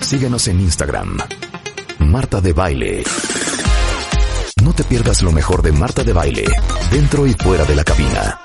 Síguenos 0.00 0.48
en 0.48 0.60
Instagram. 0.60 1.18
Marta 1.98 2.40
de 2.40 2.52
Baile. 2.52 3.04
No 4.62 4.72
te 4.72 4.84
pierdas 4.84 5.22
lo 5.22 5.32
mejor 5.32 5.62
de 5.62 5.72
Marta 5.72 6.02
de 6.04 6.12
Baile, 6.12 6.44
dentro 6.90 7.26
y 7.26 7.34
fuera 7.34 7.64
de 7.64 7.76
la 7.76 7.84
cabina. 7.84 8.40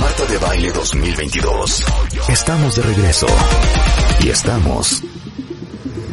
Marta 0.00 0.24
de 0.30 0.38
Baile 0.38 0.72
2022. 0.72 1.84
Estamos 2.28 2.76
de 2.76 2.82
regreso. 2.82 3.26
Y 4.20 4.28
estamos 4.28 5.02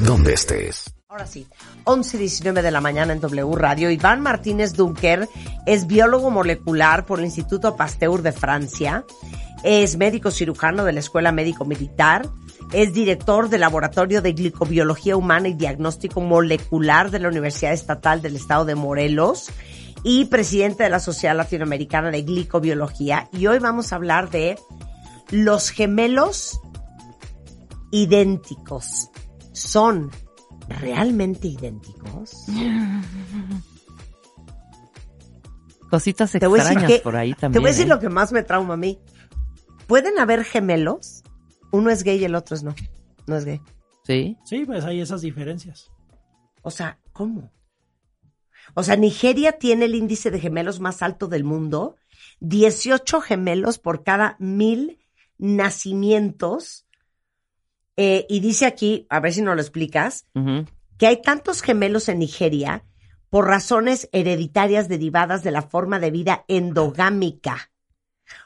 donde 0.06 0.34
estés. 0.34 0.94
Ahora 1.08 1.28
sí, 1.28 1.46
11 1.84 2.18
y 2.18 2.20
19 2.22 2.62
de 2.62 2.72
la 2.72 2.80
mañana 2.80 3.12
en 3.12 3.20
W 3.20 3.56
Radio. 3.56 3.92
Iván 3.92 4.22
Martínez 4.22 4.74
Dunker 4.74 5.28
es 5.66 5.86
biólogo 5.86 6.32
molecular 6.32 7.06
por 7.06 7.20
el 7.20 7.26
Instituto 7.26 7.76
Pasteur 7.76 8.22
de 8.22 8.32
Francia. 8.32 9.04
Es 9.64 9.96
médico 9.98 10.32
cirujano 10.32 10.84
de 10.86 10.94
la 10.94 11.00
Escuela 11.00 11.32
Médico 11.32 11.66
Militar. 11.66 12.28
Es 12.74 12.94
director 12.94 13.50
del 13.50 13.62
Laboratorio 13.62 14.22
de 14.22 14.34
Glicobiología 14.34 15.16
Humana 15.18 15.50
y 15.50 15.54
Diagnóstico 15.54 16.20
Molecular 16.22 17.12
de 17.12 17.20
la 17.20 17.28
Universidad 17.28 17.74
Estatal 17.74 18.22
del 18.22 18.36
Estado 18.36 18.66
de 18.66 18.76
Morelos 18.76 19.50
y 20.04 20.26
presidente 20.26 20.84
de 20.84 20.90
la 20.90 21.00
Sociedad 21.00 21.36
Latinoamericana 21.36 22.10
de 22.10 22.24
Glicobiología. 22.24 23.30
Y 23.34 23.46
hoy 23.48 23.60
vamos 23.60 23.92
a 23.94 23.98
hablar 23.98 24.30
de 24.32 24.58
los 25.30 25.70
gemelos 25.70 26.60
idénticos. 27.92 29.10
¿Son 29.52 30.10
realmente 30.70 31.48
idénticos? 31.50 32.46
Cositas 35.90 36.32
Te 36.32 36.38
extrañas 36.38 36.86
que- 36.86 37.00
por 37.00 37.16
ahí 37.18 37.34
Te 37.34 37.42
también. 37.42 37.62
voy 37.62 37.70
a 37.70 37.74
decir 37.74 37.86
¿eh? 37.86 37.90
lo 37.90 38.00
que 38.00 38.10
más 38.10 38.32
me 38.32 38.44
trauma 38.44 38.76
a 38.76 38.78
mí. 38.78 38.98
¿Pueden 39.92 40.20
haber 40.20 40.46
gemelos? 40.46 41.22
Uno 41.70 41.90
es 41.90 42.04
gay 42.04 42.18
y 42.18 42.24
el 42.24 42.36
otro 42.36 42.56
es 42.56 42.64
no. 42.64 42.74
No 43.28 43.36
es 43.36 43.44
gay. 43.44 43.60
Sí. 44.06 44.38
Sí, 44.46 44.64
pues 44.66 44.86
hay 44.86 45.02
esas 45.02 45.20
diferencias. 45.20 45.92
O 46.62 46.72
sea, 46.72 47.02
¿cómo? 47.12 47.52
O 48.74 48.84
sea, 48.84 48.96
Nigeria 48.96 49.60
tiene 49.60 49.84
el 49.84 49.96
índice 49.96 50.32
de 50.32 50.40
gemelos 50.40 50.80
más 50.80 51.02
alto 51.02 51.28
del 51.28 51.44
mundo. 51.44 51.98
18 52.40 53.20
gemelos 53.20 53.80
por 53.80 54.06
cada 54.06 54.38
mil 54.40 54.98
nacimientos. 55.38 56.86
Eh, 57.98 58.26
y 58.30 58.40
dice 58.40 58.68
aquí, 58.68 59.06
a 59.10 59.20
ver 59.20 59.34
si 59.34 59.42
nos 59.42 59.56
lo 59.56 59.62
explicas, 59.62 60.26
que 60.98 61.08
hay 61.08 61.22
tantos 61.22 61.62
gemelos 61.62 62.08
en 62.08 62.20
Nigeria 62.20 62.86
por 63.30 63.46
razones 63.46 64.08
hereditarias 64.14 64.88
derivadas 64.88 65.44
de 65.44 65.52
la 65.52 65.64
forma 65.64 66.00
de 66.00 66.12
vida 66.12 66.46
endogámica. 66.48 67.74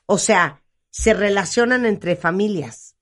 O 0.07 0.17
sea, 0.17 0.64
se 0.97 1.13
relacionan 1.13 1.85
entre 1.85 2.15
familias. 2.15 2.95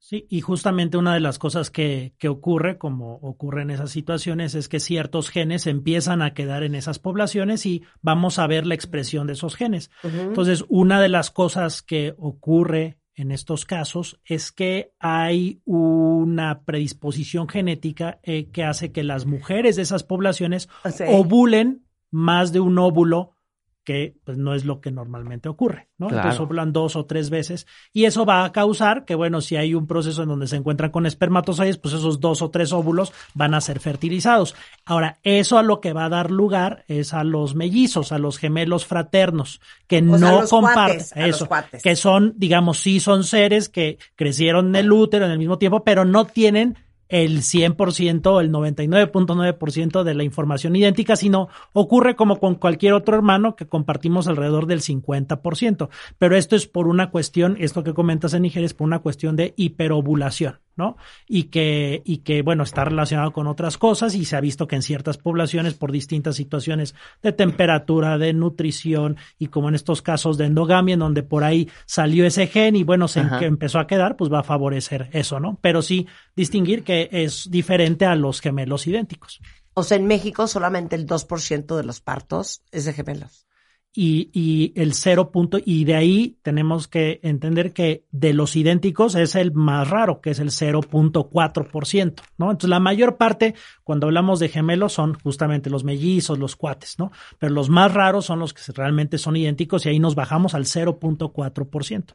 Sí, 0.00 0.26
y 0.28 0.40
justamente 0.40 0.96
una 0.96 1.14
de 1.14 1.20
las 1.20 1.38
cosas 1.38 1.70
que, 1.70 2.12
que 2.18 2.28
ocurre, 2.28 2.76
como 2.76 3.14
ocurre 3.22 3.62
en 3.62 3.70
esas 3.70 3.92
situaciones, 3.92 4.56
es 4.56 4.68
que 4.68 4.80
ciertos 4.80 5.30
genes 5.30 5.68
empiezan 5.68 6.22
a 6.22 6.34
quedar 6.34 6.64
en 6.64 6.74
esas 6.74 6.98
poblaciones 6.98 7.66
y 7.66 7.84
vamos 8.02 8.40
a 8.40 8.48
ver 8.48 8.66
la 8.66 8.74
expresión 8.74 9.28
de 9.28 9.34
esos 9.34 9.54
genes. 9.54 9.92
Entonces, 10.02 10.64
una 10.68 11.00
de 11.00 11.08
las 11.08 11.30
cosas 11.30 11.82
que 11.82 12.14
ocurre 12.18 12.98
en 13.14 13.30
estos 13.30 13.64
casos 13.64 14.20
es 14.24 14.50
que 14.50 14.92
hay 14.98 15.62
una 15.64 16.64
predisposición 16.64 17.48
genética 17.48 18.18
eh, 18.24 18.50
que 18.50 18.64
hace 18.64 18.90
que 18.90 19.04
las 19.04 19.24
mujeres 19.24 19.76
de 19.76 19.82
esas 19.82 20.02
poblaciones 20.02 20.68
O 20.82 20.90
sea, 20.90 21.10
ovulen 21.10 21.86
más 22.10 22.52
de 22.52 22.58
un 22.58 22.76
óvulo 22.76 23.36
que 23.84 24.14
pues, 24.24 24.36
no 24.36 24.54
es 24.54 24.64
lo 24.64 24.80
que 24.80 24.90
normalmente 24.90 25.48
ocurre, 25.48 25.88
¿no? 25.96 26.08
Claro. 26.08 26.22
Entonces 26.22 26.40
ovulan 26.40 26.72
dos 26.72 26.96
o 26.96 27.06
tres 27.06 27.30
veces 27.30 27.66
y 27.92 28.04
eso 28.04 28.26
va 28.26 28.44
a 28.44 28.52
causar 28.52 29.04
que, 29.04 29.14
bueno, 29.14 29.40
si 29.40 29.56
hay 29.56 29.74
un 29.74 29.86
proceso 29.86 30.22
en 30.22 30.28
donde 30.28 30.46
se 30.46 30.56
encuentran 30.56 30.90
con 30.90 31.06
espermatozoides, 31.06 31.78
pues 31.78 31.94
esos 31.94 32.20
dos 32.20 32.42
o 32.42 32.50
tres 32.50 32.72
óvulos 32.72 33.12
van 33.34 33.54
a 33.54 33.60
ser 33.60 33.80
fertilizados. 33.80 34.54
Ahora, 34.84 35.18
eso 35.22 35.58
a 35.58 35.62
lo 35.62 35.80
que 35.80 35.92
va 35.92 36.04
a 36.04 36.10
dar 36.10 36.30
lugar 36.30 36.84
es 36.88 37.14
a 37.14 37.24
los 37.24 37.54
mellizos, 37.54 38.12
a 38.12 38.18
los 38.18 38.38
gemelos 38.38 38.86
fraternos, 38.86 39.60
que 39.86 39.98
O 39.98 40.18
sea, 40.18 40.30
no 40.30 40.40
los 40.42 40.50
comparten 40.50 40.98
cuates, 40.98 41.16
a 41.16 41.26
los 41.26 41.36
eso, 41.36 41.46
cuates. 41.46 41.82
que 41.82 41.96
son, 41.96 42.34
digamos, 42.36 42.78
sí 42.78 43.00
son 43.00 43.24
seres 43.24 43.68
que 43.68 43.98
crecieron 44.14 44.68
en 44.68 44.76
el 44.76 44.92
útero 44.92 45.24
en 45.24 45.32
el 45.32 45.38
mismo 45.38 45.58
tiempo, 45.58 45.84
pero 45.84 46.04
no 46.04 46.26
tienen 46.26 46.76
el 47.10 47.42
100%, 47.42 48.40
el 48.40 48.52
99.9% 48.52 50.02
de 50.04 50.14
la 50.14 50.22
información 50.22 50.76
idéntica, 50.76 51.16
sino 51.16 51.48
ocurre 51.72 52.14
como 52.16 52.38
con 52.38 52.54
cualquier 52.54 52.94
otro 52.94 53.16
hermano 53.16 53.56
que 53.56 53.66
compartimos 53.66 54.28
alrededor 54.28 54.66
del 54.66 54.80
50%. 54.80 55.88
Pero 56.18 56.36
esto 56.36 56.56
es 56.56 56.66
por 56.66 56.86
una 56.86 57.10
cuestión, 57.10 57.56
esto 57.58 57.82
que 57.82 57.94
comentas 57.94 58.32
en 58.32 58.42
Nigeria 58.42 58.66
es 58.66 58.74
por 58.74 58.86
una 58.86 59.00
cuestión 59.00 59.34
de 59.34 59.54
hiperovulación, 59.56 60.60
¿no? 60.76 60.96
Y 61.26 61.44
que, 61.44 62.02
y 62.04 62.18
que, 62.18 62.42
bueno, 62.42 62.62
está 62.62 62.84
relacionado 62.84 63.32
con 63.32 63.48
otras 63.48 63.76
cosas 63.76 64.14
y 64.14 64.24
se 64.24 64.36
ha 64.36 64.40
visto 64.40 64.68
que 64.68 64.76
en 64.76 64.82
ciertas 64.82 65.18
poblaciones, 65.18 65.74
por 65.74 65.90
distintas 65.90 66.36
situaciones 66.36 66.94
de 67.22 67.32
temperatura, 67.32 68.18
de 68.18 68.32
nutrición 68.32 69.16
y 69.38 69.48
como 69.48 69.68
en 69.68 69.74
estos 69.74 70.00
casos 70.00 70.38
de 70.38 70.46
endogamia, 70.46 70.94
en 70.94 71.00
donde 71.00 71.24
por 71.24 71.42
ahí 71.42 71.68
salió 71.86 72.24
ese 72.24 72.46
gen 72.46 72.76
y 72.76 72.84
bueno, 72.84 73.08
se 73.08 73.20
Ajá. 73.20 73.44
empezó 73.44 73.80
a 73.80 73.88
quedar, 73.88 74.16
pues 74.16 74.32
va 74.32 74.40
a 74.40 74.44
favorecer 74.44 75.08
eso, 75.12 75.40
¿no? 75.40 75.58
Pero 75.60 75.82
sí 75.82 76.06
distinguir 76.40 76.82
que 76.84 77.08
es 77.12 77.48
diferente 77.50 78.04
a 78.06 78.14
los 78.14 78.40
gemelos 78.40 78.86
idénticos. 78.86 79.40
O 79.74 79.82
sea, 79.82 79.96
en 79.96 80.06
México 80.06 80.46
solamente 80.46 80.96
el 80.96 81.06
2% 81.06 81.76
de 81.76 81.84
los 81.84 82.00
partos 82.00 82.62
es 82.72 82.84
de 82.84 82.92
gemelos. 82.92 83.46
y, 83.92 84.30
y 84.32 84.72
el 84.80 84.94
cero 84.94 85.32
punto, 85.32 85.58
y 85.64 85.84
de 85.84 85.96
ahí 85.96 86.38
tenemos 86.42 86.86
que 86.86 87.18
entender 87.24 87.72
que 87.72 88.06
de 88.12 88.32
los 88.32 88.54
idénticos 88.54 89.16
es 89.16 89.34
el 89.34 89.50
más 89.52 89.90
raro, 89.90 90.20
que 90.20 90.30
es 90.30 90.38
el 90.38 90.50
0.4%, 90.50 92.22
¿no? 92.38 92.50
Entonces 92.52 92.70
la 92.70 92.78
mayor 92.78 93.16
parte, 93.16 93.54
cuando 93.82 94.06
hablamos 94.06 94.38
de 94.38 94.48
gemelos, 94.48 94.92
son 94.92 95.14
justamente 95.14 95.70
los 95.70 95.82
mellizos, 95.82 96.38
los 96.38 96.54
cuates, 96.54 97.00
¿no? 97.00 97.10
Pero 97.40 97.52
los 97.52 97.68
más 97.68 97.92
raros 97.92 98.26
son 98.26 98.38
los 98.38 98.54
que 98.54 98.62
realmente 98.72 99.18
son 99.18 99.36
idénticos 99.36 99.84
y 99.84 99.88
ahí 99.88 99.98
nos 99.98 100.14
bajamos 100.14 100.54
al 100.54 100.66
0.4%. 100.66 102.14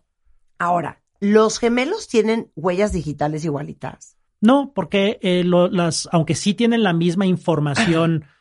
Ahora, 0.58 1.02
¿los 1.20 1.60
gemelos 1.60 2.08
tienen 2.08 2.52
huellas 2.56 2.94
digitales 2.94 3.44
igualitas? 3.44 4.15
No, 4.46 4.72
porque 4.74 5.20
eh, 5.22 5.44
lo- 5.44 5.68
las, 5.68 6.08
aunque 6.12 6.36
sí 6.36 6.54
tienen 6.54 6.84
la 6.84 6.94
misma 6.94 7.26
información, 7.26 8.26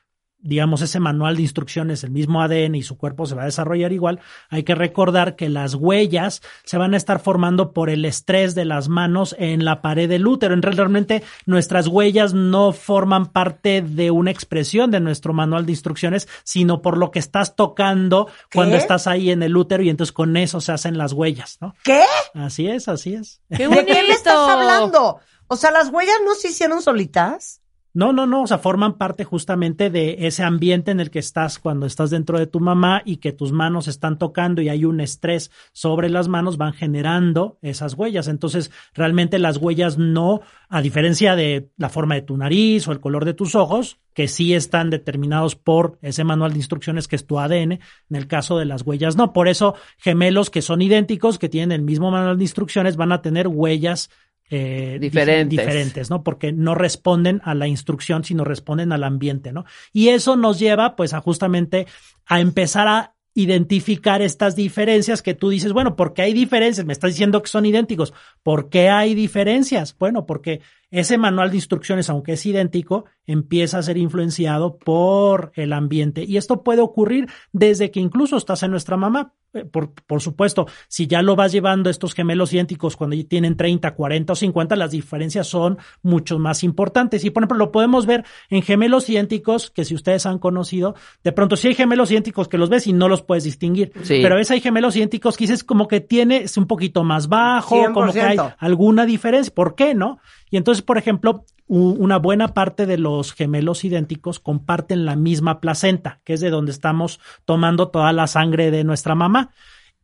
digamos, 0.46 0.82
ese 0.82 1.00
manual 1.00 1.36
de 1.36 1.40
instrucciones, 1.42 2.04
el 2.04 2.10
mismo 2.10 2.42
ADN 2.42 2.74
y 2.74 2.82
su 2.82 2.98
cuerpo 2.98 3.24
se 3.24 3.34
va 3.34 3.42
a 3.42 3.46
desarrollar 3.46 3.94
igual, 3.94 4.20
hay 4.50 4.62
que 4.62 4.74
recordar 4.74 5.36
que 5.36 5.48
las 5.48 5.74
huellas 5.74 6.42
se 6.64 6.76
van 6.76 6.92
a 6.92 6.98
estar 6.98 7.18
formando 7.20 7.72
por 7.72 7.88
el 7.88 8.04
estrés 8.04 8.54
de 8.54 8.66
las 8.66 8.90
manos 8.90 9.34
en 9.38 9.64
la 9.64 9.80
pared 9.80 10.06
del 10.06 10.26
útero. 10.26 10.52
En 10.52 10.60
real- 10.60 10.76
realmente 10.76 11.22
nuestras 11.46 11.86
huellas 11.86 12.34
no 12.34 12.72
forman 12.72 13.24
parte 13.32 13.80
de 13.80 14.10
una 14.10 14.30
expresión 14.32 14.90
de 14.90 15.00
nuestro 15.00 15.32
manual 15.32 15.64
de 15.64 15.72
instrucciones, 15.72 16.28
sino 16.42 16.82
por 16.82 16.98
lo 16.98 17.10
que 17.10 17.20
estás 17.20 17.56
tocando 17.56 18.28
cuando 18.52 18.76
estás 18.82 19.06
ahí 19.06 19.30
en 19.30 19.42
el 19.42 19.56
útero 19.56 19.82
y 19.82 19.88
entonces 19.88 20.12
con 20.12 20.36
eso 20.36 20.60
se 20.60 20.72
hacen 20.72 20.98
las 20.98 21.14
huellas, 21.14 21.56
¿no? 21.62 21.74
¿Qué? 21.82 22.02
Así 22.34 22.66
es, 22.66 22.88
así 22.88 23.14
es. 23.14 23.40
¡Qué 23.48 23.66
¿De 23.66 23.86
qué 23.86 24.02
me 24.02 24.10
estás 24.10 24.34
hablando? 24.50 25.20
O 25.48 25.56
sea, 25.56 25.70
¿las 25.70 25.90
huellas 25.90 26.16
no 26.24 26.34
se 26.34 26.48
hicieron 26.48 26.82
solitas? 26.82 27.60
No, 27.96 28.12
no, 28.12 28.26
no, 28.26 28.42
o 28.42 28.46
sea, 28.48 28.58
forman 28.58 28.98
parte 28.98 29.22
justamente 29.22 29.88
de 29.88 30.26
ese 30.26 30.42
ambiente 30.42 30.90
en 30.90 30.98
el 30.98 31.12
que 31.12 31.20
estás 31.20 31.60
cuando 31.60 31.86
estás 31.86 32.10
dentro 32.10 32.40
de 32.40 32.48
tu 32.48 32.58
mamá 32.58 33.02
y 33.04 33.18
que 33.18 33.30
tus 33.30 33.52
manos 33.52 33.86
están 33.86 34.18
tocando 34.18 34.60
y 34.60 34.68
hay 34.68 34.84
un 34.84 35.00
estrés 35.00 35.52
sobre 35.72 36.10
las 36.10 36.26
manos, 36.26 36.56
van 36.56 36.72
generando 36.72 37.56
esas 37.62 37.94
huellas. 37.94 38.26
Entonces, 38.26 38.72
realmente 38.94 39.38
las 39.38 39.58
huellas 39.58 39.96
no, 39.96 40.40
a 40.68 40.82
diferencia 40.82 41.36
de 41.36 41.70
la 41.76 41.88
forma 41.88 42.16
de 42.16 42.22
tu 42.22 42.36
nariz 42.36 42.88
o 42.88 42.90
el 42.90 42.98
color 42.98 43.24
de 43.24 43.34
tus 43.34 43.54
ojos, 43.54 44.00
que 44.12 44.26
sí 44.26 44.54
están 44.54 44.90
determinados 44.90 45.54
por 45.54 45.96
ese 46.02 46.24
manual 46.24 46.50
de 46.50 46.58
instrucciones 46.58 47.06
que 47.06 47.14
es 47.14 47.28
tu 47.28 47.38
ADN, 47.38 47.72
en 47.74 47.80
el 48.10 48.26
caso 48.26 48.58
de 48.58 48.64
las 48.64 48.82
huellas 48.82 49.14
no. 49.14 49.32
Por 49.32 49.46
eso, 49.46 49.76
gemelos 49.98 50.50
que 50.50 50.62
son 50.62 50.82
idénticos, 50.82 51.38
que 51.38 51.48
tienen 51.48 51.70
el 51.70 51.82
mismo 51.82 52.10
manual 52.10 52.38
de 52.38 52.44
instrucciones, 52.44 52.96
van 52.96 53.12
a 53.12 53.22
tener 53.22 53.46
huellas 53.46 54.10
eh, 54.56 54.98
dif- 55.00 55.10
Diferentes. 55.10 55.50
diferentes, 55.50 56.10
¿no? 56.10 56.22
Porque 56.22 56.52
no 56.52 56.74
responden 56.74 57.40
a 57.44 57.54
la 57.54 57.66
instrucción, 57.66 58.22
sino 58.24 58.44
responden 58.44 58.92
al 58.92 59.02
ambiente, 59.04 59.52
¿no? 59.52 59.64
Y 59.92 60.08
eso 60.08 60.36
nos 60.36 60.58
lleva, 60.58 60.96
pues, 60.96 61.12
a 61.14 61.20
justamente 61.20 61.86
a 62.26 62.40
empezar 62.40 62.86
a 62.88 63.14
identificar 63.36 64.22
estas 64.22 64.54
diferencias 64.54 65.20
que 65.20 65.34
tú 65.34 65.48
dices, 65.48 65.72
bueno, 65.72 65.96
¿por 65.96 66.14
qué 66.14 66.22
hay 66.22 66.32
diferencias? 66.32 66.86
Me 66.86 66.92
estás 66.92 67.10
diciendo 67.10 67.42
que 67.42 67.48
son 67.48 67.66
idénticos. 67.66 68.12
¿Por 68.44 68.68
qué 68.68 68.90
hay 68.90 69.14
diferencias? 69.14 69.96
Bueno, 69.98 70.24
porque 70.24 70.60
ese 70.94 71.18
manual 71.18 71.50
de 71.50 71.56
instrucciones, 71.56 72.08
aunque 72.08 72.34
es 72.34 72.46
idéntico, 72.46 73.04
empieza 73.26 73.78
a 73.78 73.82
ser 73.82 73.96
influenciado 73.96 74.78
por 74.78 75.50
el 75.56 75.72
ambiente. 75.72 76.24
Y 76.24 76.36
esto 76.36 76.62
puede 76.62 76.82
ocurrir 76.82 77.28
desde 77.52 77.90
que 77.90 77.98
incluso 77.98 78.36
estás 78.36 78.62
en 78.62 78.70
nuestra 78.70 78.96
mamá. 78.96 79.32
Eh, 79.54 79.64
por, 79.64 79.92
por, 79.92 80.20
supuesto, 80.20 80.66
si 80.88 81.08
ya 81.08 81.22
lo 81.22 81.34
vas 81.34 81.50
llevando 81.50 81.90
estos 81.90 82.14
gemelos 82.14 82.52
idénticos 82.52 82.96
cuando 82.96 83.16
ya 83.16 83.24
tienen 83.24 83.56
30, 83.56 83.92
40 83.94 84.32
o 84.32 84.36
50, 84.36 84.76
las 84.76 84.92
diferencias 84.92 85.48
son 85.48 85.78
mucho 86.02 86.38
más 86.38 86.62
importantes. 86.62 87.24
Y 87.24 87.30
por 87.30 87.42
ejemplo, 87.42 87.58
lo 87.58 87.72
podemos 87.72 88.06
ver 88.06 88.24
en 88.48 88.62
gemelos 88.62 89.08
idénticos 89.08 89.70
que 89.70 89.84
si 89.84 89.96
ustedes 89.96 90.26
han 90.26 90.38
conocido, 90.38 90.94
de 91.24 91.32
pronto 91.32 91.56
si 91.56 91.68
hay 91.68 91.74
gemelos 91.74 92.12
idénticos 92.12 92.46
que 92.46 92.58
los 92.58 92.68
ves 92.68 92.86
y 92.86 92.92
no 92.92 93.08
los 93.08 93.22
puedes 93.22 93.42
distinguir. 93.42 93.92
Sí. 94.02 94.20
Pero 94.22 94.36
ves 94.36 94.50
hay 94.52 94.60
gemelos 94.60 94.94
idénticos 94.94 95.36
que 95.36 95.44
dices 95.44 95.64
como 95.64 95.88
que 95.88 96.00
tiene, 96.00 96.38
es 96.38 96.56
un 96.56 96.66
poquito 96.66 97.02
más 97.02 97.28
bajo, 97.28 97.92
como 97.92 98.12
que 98.12 98.20
hay 98.20 98.36
100%. 98.36 98.56
alguna 98.58 99.06
diferencia. 99.06 99.52
¿Por 99.52 99.74
qué 99.74 99.94
no? 99.94 100.20
Y 100.54 100.56
entonces, 100.56 100.82
por 100.82 100.98
ejemplo, 100.98 101.46
una 101.66 102.18
buena 102.18 102.54
parte 102.54 102.86
de 102.86 102.96
los 102.96 103.32
gemelos 103.32 103.82
idénticos 103.82 104.38
comparten 104.38 105.04
la 105.04 105.16
misma 105.16 105.60
placenta, 105.60 106.20
que 106.22 106.34
es 106.34 106.40
de 106.40 106.50
donde 106.50 106.70
estamos 106.70 107.18
tomando 107.44 107.88
toda 107.88 108.12
la 108.12 108.28
sangre 108.28 108.70
de 108.70 108.84
nuestra 108.84 109.16
mamá. 109.16 109.50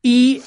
Y 0.02 0.42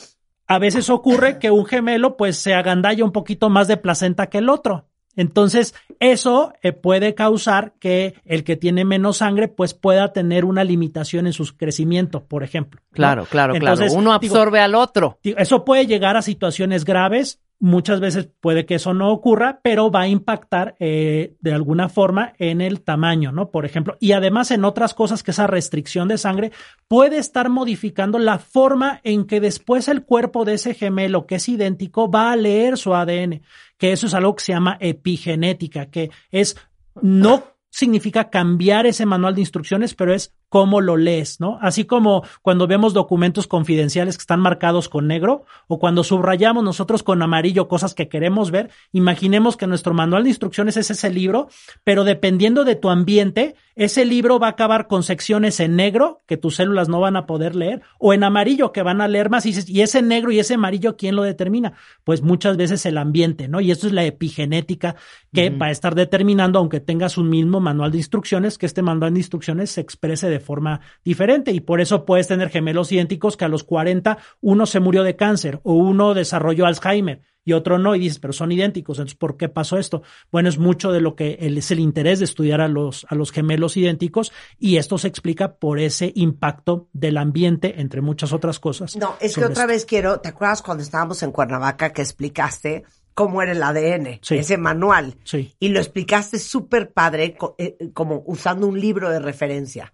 a 0.45 0.59
veces 0.59 0.89
ocurre 0.89 1.39
que 1.39 1.51
un 1.51 1.65
gemelo 1.65 2.17
pues 2.17 2.35
se 2.35 2.53
agandalla 2.53 3.05
un 3.05 3.13
poquito 3.13 3.49
más 3.49 3.69
de 3.69 3.77
placenta 3.77 4.27
que 4.27 4.39
el 4.39 4.49
otro. 4.49 4.89
Entonces, 5.15 5.73
eso 6.01 6.51
eh, 6.63 6.73
puede 6.73 7.15
causar 7.15 7.75
que 7.79 8.15
el 8.25 8.43
que 8.43 8.57
tiene 8.57 8.83
menos 8.83 9.17
sangre 9.17 9.47
pues 9.47 9.73
pueda 9.73 10.11
tener 10.11 10.43
una 10.43 10.65
limitación 10.65 11.27
en 11.27 11.33
su 11.33 11.55
crecimiento, 11.55 12.25
por 12.25 12.43
ejemplo. 12.43 12.81
¿no? 12.91 12.95
Claro, 12.95 13.25
claro, 13.25 13.55
Entonces, 13.55 13.91
claro. 13.91 13.99
Uno 13.99 14.19
digo, 14.19 14.35
absorbe 14.35 14.59
al 14.59 14.75
otro. 14.75 15.17
Eso 15.23 15.63
puede 15.63 15.85
llegar 15.85 16.17
a 16.17 16.21
situaciones 16.21 16.83
graves. 16.83 17.39
Muchas 17.65 18.01
veces 18.01 18.27
puede 18.41 18.65
que 18.65 18.75
eso 18.75 18.93
no 18.93 19.09
ocurra, 19.09 19.61
pero 19.63 19.89
va 19.89 20.01
a 20.01 20.07
impactar 20.09 20.75
eh, 20.81 21.37
de 21.39 21.53
alguna 21.53 21.87
forma 21.87 22.33
en 22.37 22.59
el 22.59 22.81
tamaño, 22.81 23.31
¿no? 23.31 23.51
Por 23.51 23.63
ejemplo, 23.63 23.95
y 24.01 24.11
además 24.11 24.51
en 24.51 24.65
otras 24.65 24.93
cosas 24.93 25.23
que 25.23 25.31
esa 25.31 25.47
restricción 25.47 26.09
de 26.09 26.17
sangre 26.17 26.51
puede 26.89 27.19
estar 27.19 27.47
modificando 27.47 28.19
la 28.19 28.37
forma 28.37 28.99
en 29.05 29.23
que 29.23 29.39
después 29.39 29.87
el 29.87 30.03
cuerpo 30.03 30.43
de 30.43 30.55
ese 30.55 30.73
gemelo 30.73 31.25
que 31.25 31.35
es 31.35 31.47
idéntico 31.47 32.11
va 32.11 32.33
a 32.33 32.35
leer 32.35 32.77
su 32.77 32.93
ADN, 32.93 33.43
que 33.77 33.93
eso 33.93 34.07
es 34.07 34.13
algo 34.13 34.35
que 34.35 34.43
se 34.43 34.51
llama 34.51 34.75
epigenética, 34.81 35.85
que 35.85 36.11
es 36.31 36.57
no 37.01 37.43
significa 37.69 38.29
cambiar 38.29 38.87
ese 38.87 39.05
manual 39.05 39.35
de 39.35 39.41
instrucciones, 39.41 39.95
pero 39.95 40.13
es 40.13 40.33
cómo 40.53 40.81
lo 40.81 40.97
lees, 40.97 41.39
¿no? 41.39 41.57
Así 41.63 41.85
como 41.85 42.23
cuando 42.43 42.67
vemos 42.67 42.93
documentos 42.93 43.47
confidenciales 43.47 44.17
que 44.17 44.21
están 44.21 44.39
marcados 44.39 44.87
con 44.87 45.07
negro 45.07 45.45
o 45.65 45.79
cuando 45.79 46.03
subrayamos 46.03 46.63
nosotros 46.63 47.01
con 47.01 47.23
amarillo 47.23 47.67
cosas 47.67 47.95
que 47.95 48.07
queremos 48.07 48.51
ver, 48.51 48.69
imaginemos 48.91 49.57
que 49.57 49.65
nuestro 49.65 49.95
manual 49.95 50.25
de 50.25 50.29
instrucciones 50.29 50.77
es 50.77 50.91
ese 50.91 51.09
libro, 51.09 51.47
pero 51.83 52.03
dependiendo 52.03 52.65
de 52.65 52.75
tu 52.75 52.91
ambiente, 52.91 53.55
ese 53.75 54.05
libro 54.05 54.37
va 54.37 54.45
a 54.45 54.51
acabar 54.51 54.85
con 54.85 55.01
secciones 55.01 55.59
en 55.59 55.75
negro 55.75 56.21
que 56.27 56.37
tus 56.37 56.57
células 56.57 56.87
no 56.87 56.99
van 56.99 57.15
a 57.15 57.25
poder 57.25 57.55
leer 57.55 57.81
o 57.97 58.13
en 58.13 58.23
amarillo 58.23 58.71
que 58.71 58.83
van 58.83 59.01
a 59.01 59.07
leer 59.07 59.31
más 59.31 59.47
y 59.47 59.49
dices, 59.49 59.67
¿y 59.67 59.81
ese 59.81 60.03
negro 60.03 60.31
y 60.31 60.37
ese 60.37 60.53
amarillo 60.53 60.97
quién 60.97 61.15
lo 61.15 61.23
determina? 61.23 61.73
Pues 62.03 62.21
muchas 62.21 62.57
veces 62.57 62.85
el 62.85 62.99
ambiente, 62.99 63.47
¿no? 63.47 63.59
Y 63.59 63.71
esto 63.71 63.87
es 63.87 63.93
la 63.93 64.05
epigenética 64.05 64.95
que 65.33 65.49
va 65.49 65.65
a 65.65 65.71
estar 65.71 65.95
determinando, 65.95 66.59
aunque 66.59 66.79
tengas 66.79 67.17
un 67.17 67.31
mismo 67.31 67.59
manual 67.59 67.91
de 67.91 67.97
instrucciones, 67.97 68.59
que 68.59 68.67
este 68.67 68.83
manual 68.83 69.15
de 69.15 69.19
instrucciones 69.19 69.71
se 69.71 69.81
exprese 69.81 70.29
de 70.29 70.42
forma 70.43 70.81
diferente 71.03 71.51
y 71.51 71.59
por 71.59 71.81
eso 71.81 72.05
puedes 72.05 72.27
tener 72.27 72.49
gemelos 72.49 72.91
idénticos 72.91 73.35
que 73.35 73.45
a 73.45 73.49
los 73.49 73.63
40 73.63 74.19
uno 74.41 74.67
se 74.67 74.79
murió 74.79 75.01
de 75.01 75.15
cáncer 75.15 75.59
o 75.63 75.73
uno 75.73 76.13
desarrolló 76.13 76.67
Alzheimer 76.67 77.21
y 77.45 77.53
otro 77.53 77.77
no, 77.77 77.95
y 77.95 77.99
dices, 77.99 78.19
pero 78.19 78.33
son 78.33 78.51
idénticos, 78.51 78.97
entonces, 78.97 79.17
¿por 79.17 79.37
qué 79.37 79.49
pasó 79.49 79.77
esto? 79.77 80.01
Bueno, 80.31 80.49
es 80.49 80.57
mucho 80.57 80.91
de 80.91 81.01
lo 81.01 81.15
que 81.15 81.37
es 81.39 81.71
el 81.71 81.79
interés 81.79 82.19
de 82.19 82.25
estudiar 82.25 82.61
a 82.61 82.67
los, 82.67 83.05
a 83.09 83.15
los 83.15 83.31
gemelos 83.31 83.75
idénticos 83.75 84.31
y 84.57 84.77
esto 84.77 84.97
se 84.97 85.07
explica 85.07 85.55
por 85.55 85.79
ese 85.79 86.11
impacto 86.15 86.87
del 86.93 87.17
ambiente, 87.17 87.81
entre 87.81 88.01
muchas 88.01 88.33
otras 88.33 88.59
cosas. 88.59 88.95
No, 88.95 89.15
es 89.19 89.35
que 89.35 89.45
otra 89.45 89.63
esto. 89.63 89.67
vez 89.67 89.85
quiero, 89.85 90.19
¿te 90.19 90.29
acuerdas 90.29 90.61
cuando 90.61 90.83
estábamos 90.83 91.21
en 91.23 91.31
Cuernavaca 91.31 91.91
que 91.91 92.01
explicaste 92.01 92.83
cómo 93.13 93.41
era 93.41 93.51
el 93.51 93.61
ADN? 93.61 94.19
Sí. 94.21 94.35
Ese 94.35 94.57
manual. 94.57 95.17
Sí. 95.23 95.53
Y 95.59 95.69
lo 95.69 95.79
explicaste 95.79 96.39
súper 96.39 96.91
padre, 96.93 97.35
eh, 97.57 97.77
como 97.93 98.23
usando 98.25 98.67
un 98.67 98.79
libro 98.79 99.09
de 99.09 99.19
referencia. 99.19 99.93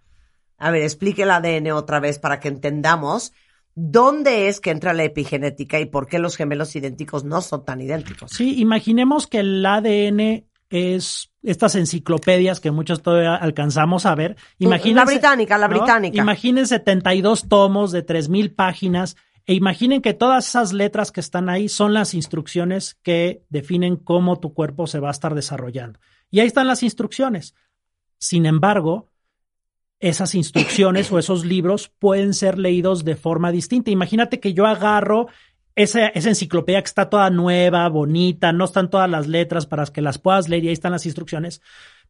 A 0.59 0.71
ver, 0.71 0.83
explique 0.83 1.23
el 1.23 1.31
ADN 1.31 1.71
otra 1.71 2.00
vez 2.00 2.19
para 2.19 2.39
que 2.39 2.50
entendamos 2.50 3.33
dónde 3.75 4.47
es 4.47 4.59
que 4.59 4.71
entra 4.71 4.94
la 4.94 5.03
epigenética 5.03 5.79
y 5.79 5.85
por 5.85 6.07
qué 6.07 6.19
los 6.19 6.35
gemelos 6.35 6.75
idénticos 6.75 7.23
no 7.23 7.41
son 7.41 7.65
tan 7.65 7.81
idénticos. 7.81 8.31
Sí, 8.31 8.59
imaginemos 8.59 9.27
que 9.27 9.39
el 9.39 9.65
ADN 9.65 10.45
es 10.69 11.31
estas 11.41 11.75
enciclopedias 11.75 12.59
que 12.59 12.71
muchos 12.71 13.01
todavía 13.01 13.35
alcanzamos 13.35 14.06
a 14.06 14.15
ver. 14.15 14.35
Imagínense, 14.59 15.06
la 15.06 15.06
británica, 15.06 15.57
la 15.57 15.67
¿no? 15.67 15.77
británica. 15.77 16.21
Imaginen 16.21 16.67
72 16.67 17.47
tomos 17.47 17.91
de 17.91 18.03
3000 18.03 18.53
páginas 18.53 19.15
e 19.45 19.53
imaginen 19.53 20.01
que 20.01 20.13
todas 20.13 20.47
esas 20.47 20.73
letras 20.73 21.11
que 21.11 21.21
están 21.21 21.50
ahí 21.50 21.69
son 21.69 21.94
las 21.94 22.13
instrucciones 22.13 23.00
que 23.01 23.44
definen 23.50 23.95
cómo 23.95 24.39
tu 24.39 24.53
cuerpo 24.53 24.85
se 24.85 25.00
va 25.00 25.07
a 25.07 25.11
estar 25.11 25.33
desarrollando. 25.33 26.00
Y 26.29 26.41
ahí 26.41 26.47
están 26.47 26.67
las 26.67 26.83
instrucciones. 26.83 27.56
Sin 28.19 28.45
embargo, 28.45 29.08
esas 30.00 30.36
instrucciones 30.36 31.12
o 31.12 31.19
esos 31.19 31.46
libros 31.46 31.92
pueden 32.00 32.34
ser 32.34 32.57
leídos 32.57 33.04
de 33.04 33.16
forma 33.16 33.51
distinta. 33.51 33.92
Imagínate 33.92 34.40
que 34.40 34.54
yo 34.54 34.66
agarro 34.66 35.28
esa, 35.75 36.07
esa 36.07 36.30
enciclopedia 36.30 36.81
que 36.81 36.88
está 36.88 37.10
toda 37.10 37.30
nueva, 37.30 37.88
bonita, 37.90 38.51
no 38.51 38.66
están 38.66 38.90
todas 38.90 39.10
las 39.10 39.28
letras 39.28 39.66
para 39.66 39.86
que 39.86 40.01
las 40.01 40.18
puedas 40.18 40.50
leer 40.50 40.66
y 40.66 40.68
ahí 40.68 40.74
están 40.74 40.92
las 40.92 41.06
instrucciones, 41.06 41.62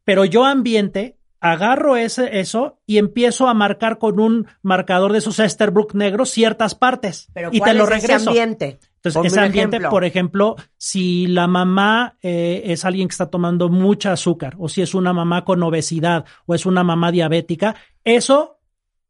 pero 0.04 0.24
yo 0.24 0.44
ambiente 0.44 1.16
agarro 1.40 1.96
ese, 1.96 2.40
eso 2.40 2.78
y 2.86 2.98
empiezo 2.98 3.48
a 3.48 3.54
marcar 3.54 3.98
con 3.98 4.20
un 4.20 4.46
marcador 4.62 5.12
de 5.12 5.18
esos 5.18 5.38
Esterbrook 5.38 5.94
negros 5.94 6.30
ciertas 6.30 6.74
partes 6.74 7.28
Pero 7.32 7.48
y 7.50 7.58
¿cuál 7.58 7.72
te 7.72 7.78
lo 7.78 7.84
es 7.84 7.90
ese 7.90 8.06
regreso. 8.06 8.30
ambiente? 8.30 8.78
Entonces, 9.00 9.14
Ponme 9.14 9.28
ese 9.28 9.40
ambiente, 9.40 9.76
ejemplo. 9.76 9.90
por 9.90 10.04
ejemplo, 10.04 10.56
si 10.76 11.26
la 11.26 11.46
mamá 11.46 12.18
eh, 12.20 12.62
es 12.66 12.84
alguien 12.84 13.08
que 13.08 13.12
está 13.12 13.30
tomando 13.30 13.70
mucha 13.70 14.12
azúcar, 14.12 14.56
o 14.58 14.68
si 14.68 14.82
es 14.82 14.94
una 14.94 15.14
mamá 15.14 15.42
con 15.44 15.62
obesidad, 15.62 16.26
o 16.44 16.54
es 16.54 16.66
una 16.66 16.84
mamá 16.84 17.10
diabética, 17.10 17.76
eso 18.04 18.58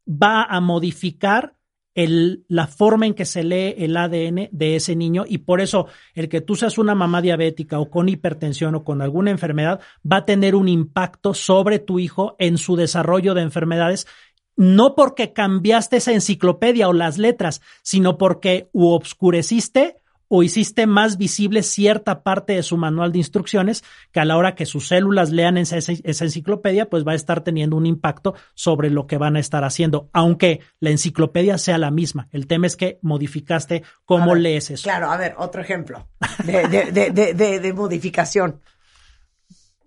va 0.07 0.43
a 0.43 0.61
modificar 0.61 1.55
el, 1.93 2.45
la 2.47 2.67
forma 2.67 3.05
en 3.05 3.13
que 3.13 3.25
se 3.25 3.43
lee 3.43 3.75
el 3.77 3.97
ADN 3.97 4.47
de 4.51 4.75
ese 4.77 4.95
niño 4.95 5.25
y 5.27 5.39
por 5.39 5.59
eso 5.59 5.87
el 6.13 6.29
que 6.29 6.39
tú 6.39 6.55
seas 6.55 6.77
una 6.77 6.95
mamá 6.95 7.21
diabética 7.21 7.79
o 7.79 7.89
con 7.89 8.07
hipertensión 8.07 8.75
o 8.75 8.83
con 8.83 9.01
alguna 9.01 9.31
enfermedad 9.31 9.81
va 10.09 10.17
a 10.17 10.25
tener 10.25 10.55
un 10.55 10.69
impacto 10.69 11.33
sobre 11.33 11.79
tu 11.79 11.99
hijo 11.99 12.37
en 12.39 12.57
su 12.57 12.77
desarrollo 12.77 13.33
de 13.33 13.41
enfermedades 13.41 14.07
no 14.55 14.95
porque 14.95 15.33
cambiaste 15.33 15.97
esa 15.97 16.11
enciclopedia 16.13 16.87
o 16.89 16.93
las 16.93 17.17
letras, 17.17 17.61
sino 17.81 18.17
porque 18.17 18.69
u 18.73 18.87
obscureciste 18.89 19.97
o 20.33 20.43
hiciste 20.43 20.87
más 20.87 21.17
visible 21.17 21.61
cierta 21.61 22.23
parte 22.23 22.53
de 22.53 22.63
su 22.63 22.77
manual 22.77 23.11
de 23.11 23.17
instrucciones 23.17 23.83
que 24.13 24.21
a 24.21 24.25
la 24.25 24.37
hora 24.37 24.55
que 24.55 24.65
sus 24.65 24.87
células 24.87 25.29
lean 25.29 25.57
esa, 25.57 25.75
enciclopedia, 26.03 26.89
pues 26.89 27.05
va 27.05 27.11
a 27.11 27.15
estar 27.15 27.43
teniendo 27.43 27.75
un 27.75 27.85
impacto 27.85 28.33
sobre 28.53 28.89
lo 28.89 29.07
que 29.07 29.17
van 29.17 29.35
a 29.35 29.41
estar 29.41 29.65
haciendo, 29.65 30.09
aunque 30.13 30.61
la 30.79 30.89
enciclopedia 30.91 31.57
sea 31.57 31.77
la 31.77 31.91
misma. 31.91 32.29
El 32.31 32.47
tema 32.47 32.65
es 32.67 32.77
que 32.77 32.97
modificaste 33.01 33.83
cómo 34.05 34.31
ver, 34.31 34.41
lees 34.41 34.71
eso. 34.71 34.83
Claro, 34.83 35.11
a 35.11 35.17
ver, 35.17 35.35
otro 35.37 35.61
ejemplo 35.61 36.07
de, 36.45 36.65
de, 36.69 36.91
de, 36.93 37.11
de, 37.11 37.33
de- 37.33 37.59
de 37.59 37.73
modificación. 37.73 38.61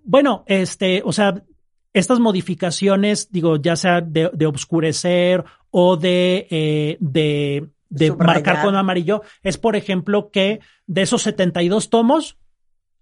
Bueno, 0.02 0.44
este, 0.46 1.00
o 1.06 1.12
sea, 1.12 1.42
estas 1.94 2.20
modificaciones, 2.20 3.30
digo, 3.30 3.56
ya 3.56 3.76
sea 3.76 4.00
de, 4.00 4.30
de 4.34 4.46
obscurecer 4.46 5.44
o 5.70 5.96
de, 5.96 6.46
eh, 6.50 6.96
de, 7.00 7.68
de 7.88 8.12
marcar 8.12 8.62
con 8.62 8.76
amarillo, 8.76 9.22
es 9.42 9.56
por 9.56 9.76
ejemplo 9.76 10.30
que 10.30 10.60
de 10.86 11.02
esos 11.02 11.22
72 11.22 11.88
tomos, 11.88 12.36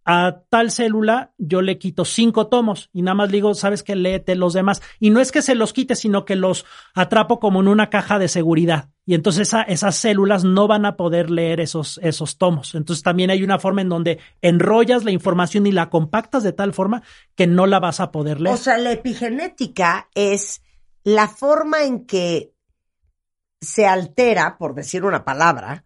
a 0.05 0.43
tal 0.49 0.71
célula 0.71 1.33
yo 1.39 1.63
le 1.63 1.79
quito 1.79 2.05
cinco 2.05 2.49
tomos 2.49 2.91
y 2.93 3.03
nada 3.03 3.15
más 3.15 3.29
le 3.31 3.37
digo, 3.37 3.55
sabes 3.55 3.83
que 3.83 3.95
léete 3.95 4.35
los 4.35 4.53
demás. 4.53 4.83
Y 4.99 5.11
no 5.11 5.21
es 5.21 5.31
que 5.33 5.43
se 5.43 5.55
los 5.55 5.73
quite, 5.73 5.95
sino 5.95 6.25
que 6.25 6.35
los 6.37 6.65
atrapo 6.95 7.39
como 7.39 7.61
en 7.61 7.69
una 7.69 7.89
caja 7.91 8.19
de 8.19 8.29
seguridad. 8.29 8.91
Y 9.07 9.15
entonces 9.15 9.49
esa- 9.49 9.63
esas 9.63 9.97
células 9.97 10.45
no 10.45 10.67
van 10.69 10.87
a 10.87 10.97
poder 10.97 11.31
leer 11.31 11.61
esos, 11.61 11.99
esos 12.03 12.39
tomos. 12.39 12.75
Entonces 12.75 13.03
también 13.03 13.31
hay 13.31 13.43
una 13.43 13.59
forma 13.59 13.83
en 13.83 13.89
donde 13.89 14.19
enrollas 14.41 15.05
la 15.05 15.11
información 15.11 15.67
y 15.67 15.73
la 15.73 15.91
compactas 15.91 16.43
de 16.43 16.53
tal 16.53 16.73
forma 16.73 17.03
que 17.35 17.47
no 17.47 17.67
la 17.67 17.79
vas 17.81 18.01
a 18.01 18.11
poder 18.13 18.41
leer. 18.41 18.55
O 18.55 18.59
sea, 18.59 18.79
la 18.79 18.93
epigenética 18.93 20.09
es 20.15 20.63
la 21.05 21.27
forma 21.29 21.85
en 21.85 22.07
que 22.07 22.53
se 23.61 23.87
altera, 23.87 24.57
por 24.59 24.75
decir 24.75 25.05
una 25.05 25.25
palabra, 25.25 25.85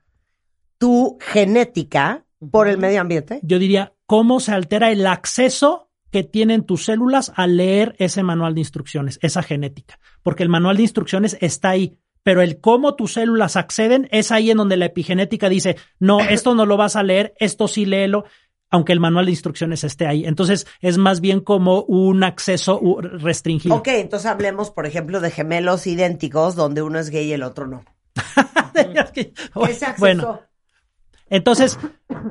tu 0.78 1.18
genética 1.20 2.25
por 2.50 2.68
el 2.68 2.78
medio 2.78 3.00
ambiente. 3.00 3.40
Yo 3.42 3.58
diría, 3.58 3.94
¿cómo 4.06 4.40
se 4.40 4.52
altera 4.52 4.90
el 4.90 5.06
acceso 5.06 5.90
que 6.10 6.22
tienen 6.22 6.64
tus 6.64 6.84
células 6.84 7.32
a 7.36 7.46
leer 7.46 7.94
ese 7.98 8.22
manual 8.22 8.54
de 8.54 8.60
instrucciones, 8.60 9.18
esa 9.22 9.42
genética? 9.42 9.98
Porque 10.22 10.42
el 10.42 10.48
manual 10.48 10.76
de 10.76 10.82
instrucciones 10.82 11.36
está 11.40 11.70
ahí, 11.70 11.98
pero 12.22 12.42
el 12.42 12.60
cómo 12.60 12.94
tus 12.94 13.14
células 13.14 13.56
acceden 13.56 14.08
es 14.10 14.32
ahí 14.32 14.50
en 14.50 14.56
donde 14.58 14.76
la 14.76 14.86
epigenética 14.86 15.48
dice, 15.48 15.76
no, 15.98 16.20
esto 16.30 16.54
no 16.54 16.66
lo 16.66 16.76
vas 16.76 16.96
a 16.96 17.02
leer, 17.02 17.34
esto 17.38 17.68
sí 17.68 17.84
léelo 17.84 18.25
aunque 18.68 18.92
el 18.92 19.00
manual 19.00 19.26
de 19.26 19.30
instrucciones 19.30 19.84
esté 19.84 20.06
ahí. 20.06 20.26
Entonces, 20.26 20.66
es 20.80 20.98
más 20.98 21.20
bien 21.20 21.40
como 21.40 21.82
un 21.82 22.25
acceso 22.25 22.80
restringido. 23.00 23.75
Ok, 23.76 23.88
entonces 23.88 24.26
hablemos, 24.26 24.70
por 24.70 24.86
ejemplo, 24.86 25.20
de 25.20 25.30
gemelos 25.30 25.86
idénticos 25.86 26.56
donde 26.56 26.82
uno 26.82 26.98
es 26.98 27.10
gay 27.10 27.26
y 27.26 27.32
el 27.32 27.44
otro 27.44 27.68
no. 27.68 27.84
¿Qué 29.14 29.32
bueno, 29.98 30.40
entonces, 31.28 31.78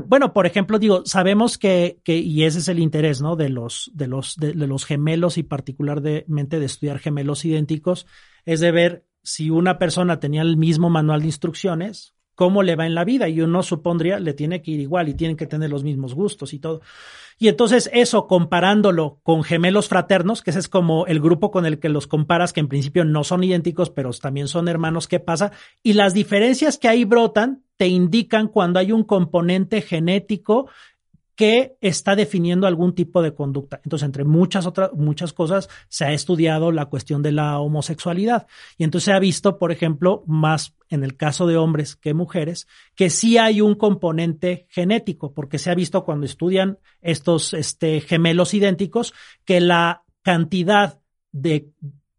bueno, 0.07 0.33
por 0.33 0.45
ejemplo, 0.45 0.79
digo, 0.79 1.05
sabemos 1.05 1.57
que, 1.57 1.99
que, 2.03 2.17
y 2.17 2.43
ese 2.43 2.59
es 2.59 2.67
el 2.67 2.79
interés, 2.79 3.21
¿no? 3.21 3.35
De 3.35 3.49
los, 3.49 3.91
de 3.93 4.07
los, 4.07 4.35
de, 4.37 4.53
los 4.53 4.85
gemelos 4.85 5.37
y 5.37 5.43
particularmente 5.43 6.59
de 6.59 6.65
estudiar 6.65 6.99
gemelos 6.99 7.43
idénticos, 7.43 8.07
es 8.45 8.59
de 8.59 8.71
ver 8.71 9.05
si 9.21 9.49
una 9.49 9.79
persona 9.79 10.19
tenía 10.19 10.43
el 10.43 10.55
mismo 10.55 10.89
manual 10.89 11.21
de 11.21 11.27
instrucciones, 11.27 12.13
cómo 12.35 12.63
le 12.63 12.75
va 12.75 12.85
en 12.85 12.95
la 12.95 13.03
vida. 13.03 13.27
Y 13.27 13.41
uno 13.41 13.63
supondría 13.63 14.19
le 14.19 14.33
tiene 14.33 14.61
que 14.61 14.71
ir 14.71 14.79
igual 14.79 15.09
y 15.09 15.13
tienen 15.13 15.35
que 15.35 15.47
tener 15.47 15.69
los 15.69 15.83
mismos 15.83 16.13
gustos 16.13 16.53
y 16.53 16.59
todo. 16.59 16.81
Y 17.37 17.49
entonces 17.49 17.89
eso 17.91 18.27
comparándolo 18.27 19.19
con 19.23 19.43
gemelos 19.43 19.89
fraternos, 19.89 20.41
que 20.41 20.51
ese 20.51 20.59
es 20.59 20.69
como 20.69 21.05
el 21.07 21.19
grupo 21.19 21.51
con 21.51 21.65
el 21.65 21.79
que 21.79 21.89
los 21.89 22.07
comparas, 22.07 22.53
que 22.53 22.61
en 22.61 22.69
principio 22.69 23.03
no 23.03 23.25
son 23.25 23.43
idénticos, 23.43 23.89
pero 23.89 24.11
también 24.11 24.47
son 24.47 24.69
hermanos, 24.69 25.09
¿qué 25.09 25.19
pasa? 25.19 25.51
Y 25.83 25.93
las 25.93 26.13
diferencias 26.13 26.77
que 26.77 26.87
ahí 26.87 27.03
brotan 27.03 27.64
te 27.77 27.87
indican 27.87 28.47
cuando 28.47 28.79
hay 28.79 28.91
un 28.91 29.03
componente 29.03 29.81
genético 29.81 30.69
que 31.35 31.75
está 31.81 32.15
definiendo 32.15 32.65
algún 32.65 32.95
tipo 32.95 33.21
de 33.21 33.33
conducta. 33.33 33.81
Entonces, 33.83 34.05
entre 34.05 34.23
muchas 34.23 34.65
otras, 34.65 34.91
muchas 34.93 35.33
cosas, 35.33 35.69
se 35.89 36.05
ha 36.05 36.13
estudiado 36.13 36.71
la 36.71 36.85
cuestión 36.85 37.21
de 37.21 37.33
la 37.33 37.59
homosexualidad. 37.59 38.47
Y 38.77 38.85
entonces 38.85 39.05
se 39.05 39.11
ha 39.11 39.19
visto, 39.19 39.59
por 39.59 39.71
ejemplo, 39.71 40.23
más 40.27 40.75
en 40.89 41.03
el 41.03 41.17
caso 41.17 41.45
de 41.45 41.57
hombres 41.57 41.97
que 41.97 42.13
mujeres, 42.13 42.67
que 42.95 43.09
sí 43.09 43.37
hay 43.37 43.59
un 43.59 43.75
componente 43.75 44.65
genético, 44.69 45.33
porque 45.33 45.59
se 45.59 45.69
ha 45.71 45.75
visto 45.75 46.05
cuando 46.05 46.25
estudian 46.25 46.79
estos 47.01 47.53
este, 47.53 47.99
gemelos 47.99 48.53
idénticos, 48.53 49.13
que 49.43 49.59
la 49.59 50.03
cantidad 50.21 50.99
de 51.33 51.69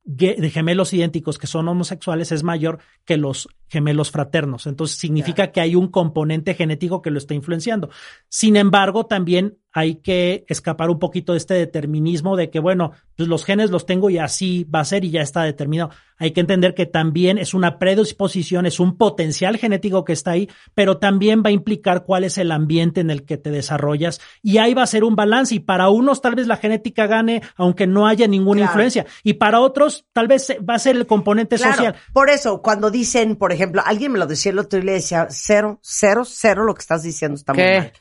de 0.07 0.51
gemelos 0.51 0.93
idénticos 0.93 1.37
que 1.37 1.49
son 1.49 1.67
homosexuales 1.67 2.31
es 2.31 2.45
mayor 2.45 2.79
que 3.05 3.17
los 3.17 3.49
gemelos 3.69 4.11
fraternos. 4.11 4.67
Entonces 4.67 4.99
significa 4.99 5.53
que 5.53 5.61
hay 5.61 5.75
un 5.75 5.89
componente 5.89 6.55
genético 6.55 7.03
que 7.03 7.11
lo 7.11 7.19
está 7.19 7.35
influenciando. 7.35 7.91
Sin 8.29 8.57
embargo, 8.57 9.07
también 9.07 9.59
hay 9.77 9.97
que 9.97 10.47
escapar 10.49 10.89
un 10.89 10.99
poquito 10.99 11.33
de 11.33 11.39
este 11.39 11.53
determinismo 11.53 12.35
de 12.35 12.49
que, 12.49 12.61
bueno, 12.61 12.93
pues 13.15 13.29
los 13.29 13.45
genes 13.45 13.71
los 13.71 13.85
tengo 13.85 14.09
y 14.09 14.17
así 14.17 14.65
va 14.65 14.81
a 14.81 14.85
ser 14.87 15.05
y 15.05 15.11
ya 15.11 15.21
está 15.21 15.43
determinado. 15.43 15.91
Hay 16.17 16.31
que 16.31 16.41
entender 16.41 16.75
que 16.75 16.87
también 16.87 17.37
es 17.37 17.53
una 17.53 17.79
predisposición, 17.79 18.65
es 18.65 18.81
un 18.81 18.97
potencial 18.97 19.59
genético 19.59 20.03
que 20.03 20.15
está 20.15 20.31
ahí, 20.31 20.49
pero 20.73 20.97
también 20.97 21.43
va 21.45 21.51
a 21.51 21.53
implicar 21.53 22.05
cuál 22.05 22.25
es 22.25 22.39
el 22.39 22.53
ambiente 22.53 23.03
en 23.03 23.11
el 23.11 23.27
que 23.27 23.37
te 23.37 23.51
desarrollas 23.51 24.19
y 24.43 24.57
ahí 24.57 24.73
va 24.73 24.83
a 24.83 24.87
ser 24.87 25.05
un 25.05 25.15
balance 25.15 25.55
y 25.55 25.61
para 25.61 25.91
unos 25.91 26.23
tal 26.23 26.37
vez 26.37 26.47
la 26.47 26.57
genética 26.57 27.07
gane 27.07 27.43
aunque 27.57 27.87
no 27.87 28.07
haya 28.07 28.27
ninguna 28.27 28.63
influencia 28.63 29.05
y 29.23 29.35
para 29.35 29.61
otros 29.61 30.07
tal 30.15 30.27
vez 30.27 30.57
va 30.67 30.75
a 30.75 30.79
ser 30.79 30.97
el 30.97 31.07
componente 31.07 31.59
social. 31.59 31.97
Por 32.15 32.31
eso, 32.31 32.63
cuando 32.63 32.91
dicen, 32.91 33.37
por 33.37 33.53
ejemplo, 33.53 33.56
alguien 33.85 34.13
me 34.13 34.19
lo 34.19 34.27
decía 34.27 34.53
el 34.53 34.59
otro 34.59 34.79
y 34.79 34.83
le 34.83 34.93
decía, 34.93 35.29
cero, 35.31 35.79
cero, 35.83 36.25
cero 36.25 36.65
lo 36.65 36.75
que 36.75 36.81
estás 36.81 37.03
diciendo 37.03 37.37
está 37.37 37.53
muy 37.55 37.63
mal. 37.63 37.93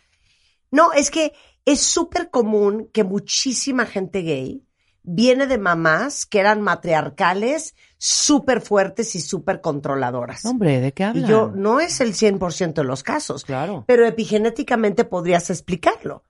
No, 0.72 0.94
es 0.94 1.12
que 1.12 1.34
es 1.66 1.82
súper 1.82 2.30
común 2.30 2.90
que 2.94 3.04
muchísima 3.04 3.86
gente 3.86 4.22
gay 4.22 4.66
viene 5.06 5.48
de 5.48 5.58
mamás 5.58 6.26
que 6.26 6.40
eran 6.40 6.62
matriarcales, 6.62 7.76
súper 7.98 8.62
fuertes 8.62 9.16
y 9.16 9.22
súper 9.22 9.62
controladoras. 9.62 10.46
Hombre, 10.46 10.82
¿de 10.82 10.92
qué 10.92 11.04
hablan? 11.04 11.26
Y 11.26 11.28
yo, 11.28 11.52
no 11.54 11.80
es 11.80 12.02
el 12.02 12.14
100% 12.14 12.74
de 12.74 12.84
los 12.84 13.04
casos. 13.04 13.46
Claro. 13.46 13.86
Pero 13.88 14.06
epigenéticamente 14.06 15.06
podrías 15.06 15.50
explicarlo. 15.50 16.24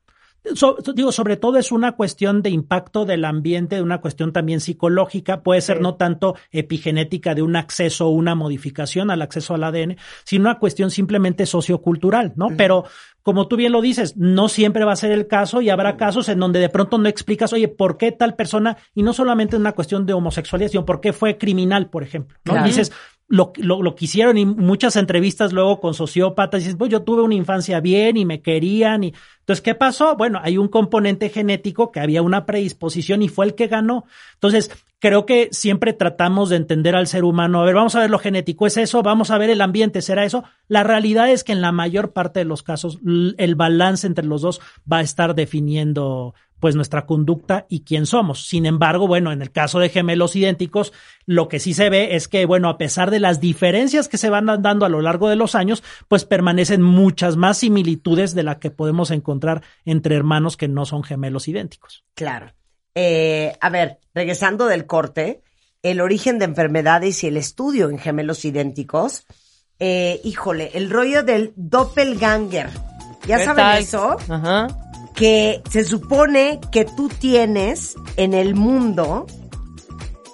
Digo, 0.94 1.12
sobre 1.12 1.38
todo 1.38 1.58
es 1.58 1.72
una 1.72 1.94
cuestión 1.94 2.42
de 2.42 2.50
impacto 2.50 3.06
del 3.06 3.26
ambiente, 3.26 3.76
de 3.76 3.82
una 3.82 4.02
cuestión 4.02 4.32
también 4.32 4.60
psicológica, 4.60 5.42
puede 5.42 5.62
ser 5.62 5.82
no 5.82 5.96
tanto 5.96 6.36
epigenética 6.52 7.36
de 7.36 7.42
un 7.42 7.56
acceso 7.56 8.08
o 8.08 8.12
una 8.12 8.36
modificación 8.36 9.12
al 9.12 9.22
acceso 9.22 9.54
al 9.54 9.64
ADN, 9.64 9.98
sino 10.24 10.50
una 10.50 10.60
cuestión 10.60 10.92
simplemente 10.92 11.46
sociocultural, 11.46 12.34
¿no? 12.36 12.50
Pero 12.56 12.86
como 13.26 13.48
tú 13.48 13.56
bien 13.56 13.72
lo 13.72 13.82
dices, 13.82 14.16
no 14.18 14.50
siempre 14.50 14.86
va 14.86 14.92
a 14.92 14.96
ser 14.96 15.12
el 15.12 15.26
caso 15.26 15.60
y 15.60 15.72
habrá 15.72 15.98
casos 15.98 16.30
en 16.30 16.40
donde 16.40 16.60
de 16.60 16.70
pronto 16.70 17.00
no 17.00 17.10
explicas, 17.10 17.54
oye, 17.54 17.68
¿por 17.68 17.98
qué 17.98 18.12
tal 18.12 18.36
persona? 18.36 18.78
Y 18.94 19.02
no 19.02 19.14
solamente 19.14 19.58
una 19.58 19.72
cuestión 19.72 20.06
de 20.06 20.14
homosexualidad, 20.14 20.70
sino 20.70 20.86
por 20.86 21.02
qué 21.02 21.12
fue 21.12 21.40
criminal, 21.40 21.90
por 21.90 22.04
ejemplo. 22.04 22.38
¿no? 22.46 22.64
Dices, 22.64 22.92
lo, 23.28 23.54
lo, 23.58 23.82
lo 23.82 23.96
quisieron 23.96 24.38
y 24.38 24.46
muchas 24.46 24.96
entrevistas 24.96 25.52
luego 25.52 25.80
con 25.80 25.94
sociópatas 25.94 26.62
dices, 26.62 26.76
pues 26.78 26.92
yo 26.92 27.04
tuve 27.04 27.24
una 27.24 27.36
infancia 27.36 27.80
bien 27.80 28.18
y 28.18 28.26
me 28.26 28.42
querían 28.42 29.04
y 29.04 29.14
entonces, 29.46 29.62
¿qué 29.62 29.76
pasó? 29.76 30.16
Bueno, 30.16 30.40
hay 30.42 30.58
un 30.58 30.68
componente 30.68 31.30
genético 31.30 31.92
que 31.92 32.00
había 32.00 32.24
una 32.24 32.48
predisposición 32.48 33.22
y 33.22 33.30
fue 33.30 33.46
el 33.46 33.54
que 33.54 33.68
ganó. 33.68 34.06
Entonces, 34.34 34.72
creo 34.98 35.28
que 35.28 35.50
siempre 35.52 35.94
tratamos 35.94 36.50
de 36.50 36.56
entender 36.56 36.96
al 36.96 37.06
ser 37.06 37.24
humano. 37.24 37.62
A 37.62 37.66
ver, 37.66 37.76
vamos 37.76 37.94
a 37.94 38.00
ver 38.00 38.10
lo 38.10 38.18
genético, 38.18 38.66
¿es 38.66 38.78
eso? 38.78 39.04
Vamos 39.04 39.30
a 39.30 39.38
ver 39.38 39.52
el 39.52 39.62
ambiente, 39.62 40.02
¿será 40.02 40.26
eso? 40.26 40.46
La 40.68 40.84
realidad 40.84 41.30
es 41.30 41.44
que 41.44 41.52
en 41.52 41.62
la 41.62 41.72
mayor 41.72 42.12
parte 42.12 42.40
de 42.40 42.46
los 42.46 42.64
casos, 42.64 42.98
el 43.38 43.54
balance 43.54 44.08
entre 44.08 44.26
los 44.26 44.42
dos 44.42 44.62
va 44.92 44.98
a 44.98 45.04
estar 45.04 45.36
definiendo 45.36 46.34
pues 46.60 46.76
nuestra 46.76 47.06
conducta 47.06 47.66
y 47.70 47.82
quién 47.82 48.06
somos. 48.06 48.48
Sin 48.48 48.66
embargo, 48.66 49.08
bueno, 49.08 49.32
en 49.32 49.42
el 49.42 49.52
caso 49.52 49.80
de 49.80 49.90
gemelos 49.90 50.36
idénticos, 50.36 50.94
lo 51.26 51.48
que 51.48 51.60
sí 51.60 51.74
se 51.74 51.90
ve 51.90 52.16
es 52.16 52.28
que, 52.28 52.46
bueno, 52.46 52.70
a 52.70 52.78
pesar 52.78 53.12
de 53.12 53.20
las 53.20 53.40
diferencias 53.40 54.08
que 54.08 54.18
se 54.18 54.30
van 54.30 54.46
dando 54.46 54.86
a 54.86 54.90
lo 54.90 55.02
largo 55.02 55.30
de 55.30 55.36
los 55.36 55.56
años, 55.56 55.84
pues 56.08 56.26
permanecen 56.26 56.82
muchas 56.82 57.36
más 57.36 57.60
similitudes 57.60 58.34
de 58.34 58.44
las 58.44 58.58
que 58.58 58.72
podemos 58.72 59.12
encontrar 59.12 59.64
entre 59.86 60.16
hermanos 60.16 60.58
que 60.58 60.68
no 60.68 60.86
son 60.86 61.04
gemelos 61.04 61.48
idénticos. 61.48 62.06
Claro. 62.14 62.54
Eh, 62.96 63.56
a 63.60 63.70
ver, 63.70 64.00
regresando 64.14 64.68
del 64.68 64.86
corte, 64.86 65.42
el 65.84 66.00
origen 66.00 66.40
de 66.40 66.46
enfermedades 66.46 67.24
y 67.24 67.28
el 67.28 67.38
estudio 67.38 67.90
en 67.90 68.00
gemelos 68.00 68.46
idénticos. 68.46 69.26
Eh, 69.80 70.22
híjole, 70.24 70.72
el 70.74 70.90
rollo 70.90 71.24
del 71.24 71.52
doppelganger. 71.58 72.70
¿Ya 73.28 73.44
saben 73.44 73.84
eso? 73.84 74.18
Ajá 74.30 74.85
que 75.16 75.62
se 75.70 75.86
supone 75.86 76.60
que 76.72 76.86
tú 76.86 77.10
tienes 77.10 77.96
en 78.18 78.34
el 78.34 78.56
mundo 78.56 79.26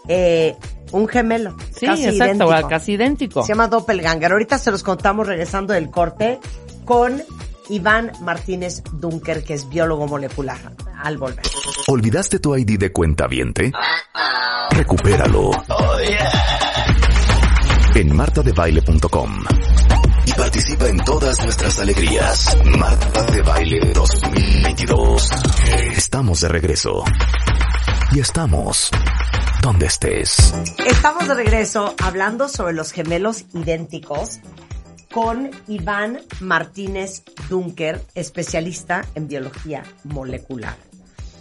eh, 0.07 0.55
un 0.91 1.07
gemelo. 1.07 1.55
Sí, 1.75 1.85
casi 1.85 2.05
exacto, 2.05 2.45
idéntico. 2.45 2.67
casi 2.67 2.91
idéntico. 2.93 3.43
Se 3.43 3.49
llama 3.49 3.67
Doppelganger. 3.67 4.31
Ahorita 4.31 4.57
se 4.57 4.71
los 4.71 4.83
contamos 4.83 5.27
regresando 5.27 5.73
del 5.73 5.89
corte 5.89 6.39
con 6.83 7.21
Iván 7.69 8.11
Martínez 8.21 8.83
Dunker, 8.91 9.43
que 9.43 9.53
es 9.53 9.69
biólogo 9.69 10.07
molecular, 10.07 10.59
al 10.97 11.17
volver. 11.17 11.45
¿Olvidaste 11.87 12.39
tu 12.39 12.55
ID 12.55 12.77
de 12.77 12.91
cuenta 12.91 13.27
viente? 13.27 13.71
Recupéralo. 14.71 15.51
Oh, 15.51 15.95
en 17.93 18.15
martadebaile.com 18.15 19.43
participa 20.35 20.87
en 20.87 20.97
todas 20.97 21.41
nuestras 21.43 21.79
alegrías. 21.79 22.57
Marta 22.77 23.23
de 23.31 23.41
Baile 23.41 23.93
2022. 23.93 25.29
Estamos 25.95 26.41
de 26.41 26.47
regreso. 26.47 27.03
Y 28.11 28.19
estamos 28.19 28.91
donde 29.61 29.85
estés. 29.85 30.53
Estamos 30.85 31.27
de 31.27 31.33
regreso 31.33 31.95
hablando 32.01 32.49
sobre 32.49 32.73
los 32.73 32.91
gemelos 32.91 33.45
idénticos 33.53 34.39
con 35.13 35.51
Iván 35.67 36.19
Martínez 36.39 37.23
Dunker, 37.49 38.01
especialista 38.15 39.05
en 39.15 39.27
biología 39.27 39.83
molecular. 40.03 40.75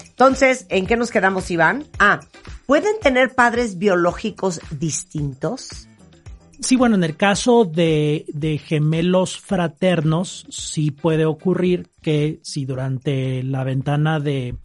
Entonces, 0.09 0.67
¿en 0.69 0.87
qué 0.87 0.97
nos 0.97 1.11
quedamos, 1.11 1.51
Iván? 1.51 1.87
Ah, 1.99 2.21
¿pueden 2.67 3.01
tener 3.01 3.35
padres 3.35 3.79
biológicos 3.79 4.61
distintos? 4.71 5.89
Sí, 6.61 6.77
bueno, 6.77 6.97
en 6.97 7.05
el 7.05 7.17
caso 7.17 7.65
de, 7.65 8.27
de, 8.29 8.59
gemelos 8.59 9.41
fraternos, 9.41 10.47
sí 10.51 10.91
puede 10.91 11.25
ocurrir 11.25 11.89
que 12.03 12.39
si 12.43 12.67
durante 12.67 13.43
la 13.43 13.65
ventana 13.65 14.21
de, 14.21 14.57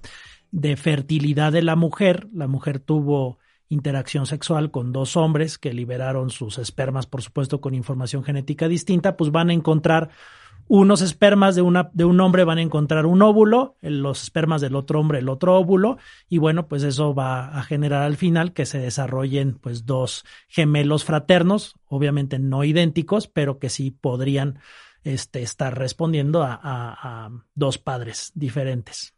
de 0.52 0.76
fertilidad 0.76 1.54
de 1.54 1.62
la 1.62 1.78
mujer, 1.78 2.28
la 2.34 2.48
mujer 2.48 2.80
tuvo 2.80 3.40
interacción 3.70 4.26
sexual 4.26 4.72
con 4.72 4.92
dos 4.92 5.16
hombres 5.18 5.58
que 5.58 5.74
liberaron 5.74 6.30
sus 6.30 6.58
espermas, 6.58 7.08
por 7.08 7.22
supuesto, 7.22 7.62
con 7.62 7.74
información 7.74 8.24
genética 8.24 8.68
distinta, 8.68 9.16
pues 9.16 9.32
van 9.32 9.50
a 9.50 9.54
encontrar 9.54 10.10
unos 10.68 11.02
espermas 11.02 11.56
de, 11.56 11.62
una, 11.62 11.90
de 11.94 12.06
un 12.06 12.20
hombre 12.20 12.44
van 12.44 12.58
a 12.58 12.62
encontrar 12.62 13.06
un 13.06 13.22
óvulo, 13.22 13.76
los 13.82 14.24
espermas 14.24 14.62
del 14.62 14.76
otro 14.76 15.00
hombre 15.00 15.20
el 15.20 15.30
otro 15.30 15.58
óvulo, 15.58 15.98
y 16.28 16.38
bueno, 16.38 16.68
pues 16.68 16.84
eso 16.84 17.14
va 17.14 17.58
a 17.58 17.64
generar 17.64 18.04
al 18.04 18.18
final 18.18 18.54
que 18.54 18.66
se 18.66 18.80
desarrollen 18.80 19.56
pues 19.56 19.86
dos 19.86 20.26
gemelos 20.48 21.04
fraternos, 21.04 21.76
obviamente 21.88 22.40
no 22.40 22.64
idénticos, 22.64 23.28
pero 23.28 23.60
que 23.60 23.70
sí 23.70 23.92
podrían 23.92 24.60
este, 25.04 25.42
estar 25.42 25.78
respondiendo 25.78 26.44
a, 26.44 26.60
a 26.62 27.30
dos 27.54 27.78
padres 27.78 28.32
diferentes. 28.34 29.15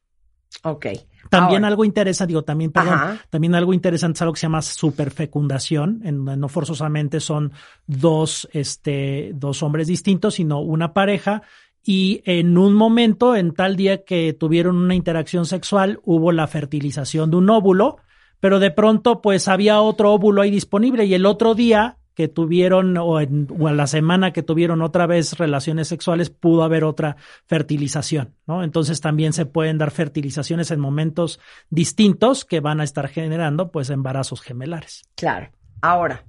Ok. 0.64 0.88
También 1.30 1.66
algo 1.66 1.84
interesante, 1.84 2.30
digo, 2.30 2.44
también, 2.44 2.72
perdón, 2.72 3.20
también 3.30 3.56
algo 3.56 3.74
interesante 3.74 4.18
es 4.18 4.22
algo 4.22 4.34
que 4.34 4.40
se 4.40 4.46
llama 4.46 4.62
superfecundación, 4.62 6.02
en 6.06 6.18
donde 6.18 6.38
no 6.38 6.48
forzosamente 6.48 7.20
son 7.20 7.52
dos, 7.86 8.48
este, 8.54 9.32
dos 9.34 9.62
hombres 9.62 9.88
distintos, 9.88 10.36
sino 10.36 10.62
una 10.62 10.94
pareja. 10.94 11.42
Y 11.84 12.22
en 12.26 12.58
un 12.58 12.74
momento, 12.74 13.36
en 13.36 13.54
tal 13.54 13.76
día 13.76 14.04
que 14.04 14.34
tuvieron 14.34 14.78
una 14.78 14.96
interacción 14.96 15.46
sexual, 15.46 16.00
hubo 16.04 16.32
la 16.32 16.48
fertilización 16.48 17.32
de 17.32 17.38
un 17.38 17.50
óvulo, 17.50 17.98
pero 18.40 18.60
de 18.60 18.72
pronto, 18.72 19.22
pues 19.22 19.48
había 19.48 19.82
otro 19.82 20.14
óvulo 20.14 20.42
ahí 20.42 20.52
disponible 20.52 21.06
y 21.06 21.14
el 21.14 21.26
otro 21.26 21.56
día 21.56 21.98
que 22.18 22.28
tuvieron 22.28 22.98
o, 22.98 23.22
en, 23.22 23.48
o 23.60 23.70
la 23.70 23.86
semana 23.86 24.34
que 24.34 24.42
tuvieron 24.42 24.82
otra 24.82 25.06
vez 25.06 25.38
relaciones 25.38 25.88
sexuales 25.88 26.32
pudo 26.32 26.64
haber 26.64 26.84
otra 26.84 27.16
fertilización, 27.46 28.34
¿no? 28.48 28.64
Entonces 28.64 29.02
también 29.02 29.34
se 29.34 29.46
pueden 29.46 29.78
dar 29.78 29.92
fertilizaciones 29.92 30.72
en 30.72 30.80
momentos 30.80 31.40
distintos 31.70 32.44
que 32.44 32.60
van 32.60 32.82
a 32.82 32.86
estar 32.86 33.08
generando 33.08 33.72
pues 33.72 33.92
embarazos 33.92 34.42
gemelares. 34.42 35.04
Claro. 35.14 35.52
Ahora, 35.80 36.26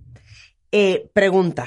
eh, 0.73 1.09
pregunta. 1.15 1.65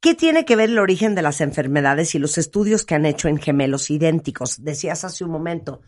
¿Qué 0.00 0.14
tiene 0.14 0.44
que 0.44 0.56
ver 0.56 0.68
el 0.68 0.78
origen 0.78 1.14
de 1.14 1.22
las 1.22 1.40
enfermedades 1.40 2.14
y 2.14 2.18
los 2.18 2.36
estudios 2.36 2.84
que 2.84 2.94
han 2.94 3.06
hecho 3.06 3.28
en 3.28 3.38
gemelos 3.38 3.90
idénticos? 3.90 4.62
Decías 4.62 5.02
hace 5.06 5.24
un 5.24 5.30
momento, 5.30 5.80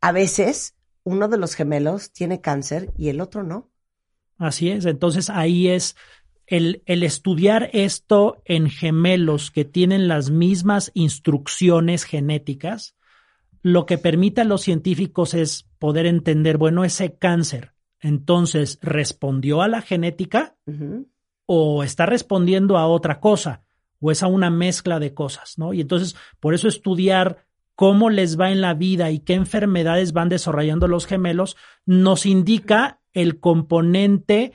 a 0.00 0.10
veces 0.10 0.74
uno 1.04 1.28
de 1.28 1.38
los 1.38 1.54
gemelos 1.54 2.10
tiene 2.10 2.40
cáncer 2.40 2.92
y 2.98 3.10
el 3.10 3.20
otro 3.20 3.44
no. 3.44 3.70
Así 4.38 4.70
es, 4.70 4.86
entonces 4.86 5.30
ahí 5.30 5.68
es 5.68 5.96
el, 6.46 6.82
el, 6.86 7.02
estudiar 7.02 7.68
esto 7.72 8.40
en 8.44 8.70
gemelos 8.70 9.50
que 9.50 9.64
tienen 9.64 10.08
las 10.08 10.30
mismas 10.30 10.90
instrucciones 10.94 12.04
genéticas, 12.04 12.94
lo 13.62 13.84
que 13.84 13.98
permite 13.98 14.40
a 14.40 14.44
los 14.44 14.62
científicos 14.62 15.34
es 15.34 15.66
poder 15.78 16.06
entender, 16.06 16.56
bueno, 16.56 16.84
ese 16.84 17.16
cáncer, 17.16 17.72
entonces, 18.00 18.78
¿respondió 18.82 19.62
a 19.62 19.68
la 19.68 19.82
genética 19.82 20.56
o 21.46 21.82
está 21.82 22.06
respondiendo 22.06 22.78
a 22.78 22.86
otra 22.86 23.20
cosa? 23.20 23.62
¿O 24.00 24.12
es 24.12 24.22
a 24.22 24.28
una 24.28 24.50
mezcla 24.50 25.00
de 25.00 25.14
cosas? 25.14 25.58
¿no? 25.58 25.72
Y 25.72 25.80
entonces, 25.80 26.14
por 26.38 26.54
eso 26.54 26.68
estudiar 26.68 27.46
cómo 27.74 28.10
les 28.10 28.38
va 28.38 28.50
en 28.50 28.60
la 28.60 28.74
vida 28.74 29.10
y 29.10 29.20
qué 29.20 29.34
enfermedades 29.34 30.12
van 30.12 30.28
desarrollando 30.28 30.88
los 30.88 31.06
gemelos 31.06 31.56
nos 31.86 32.26
indica 32.26 33.00
el 33.20 33.40
componente 33.40 34.52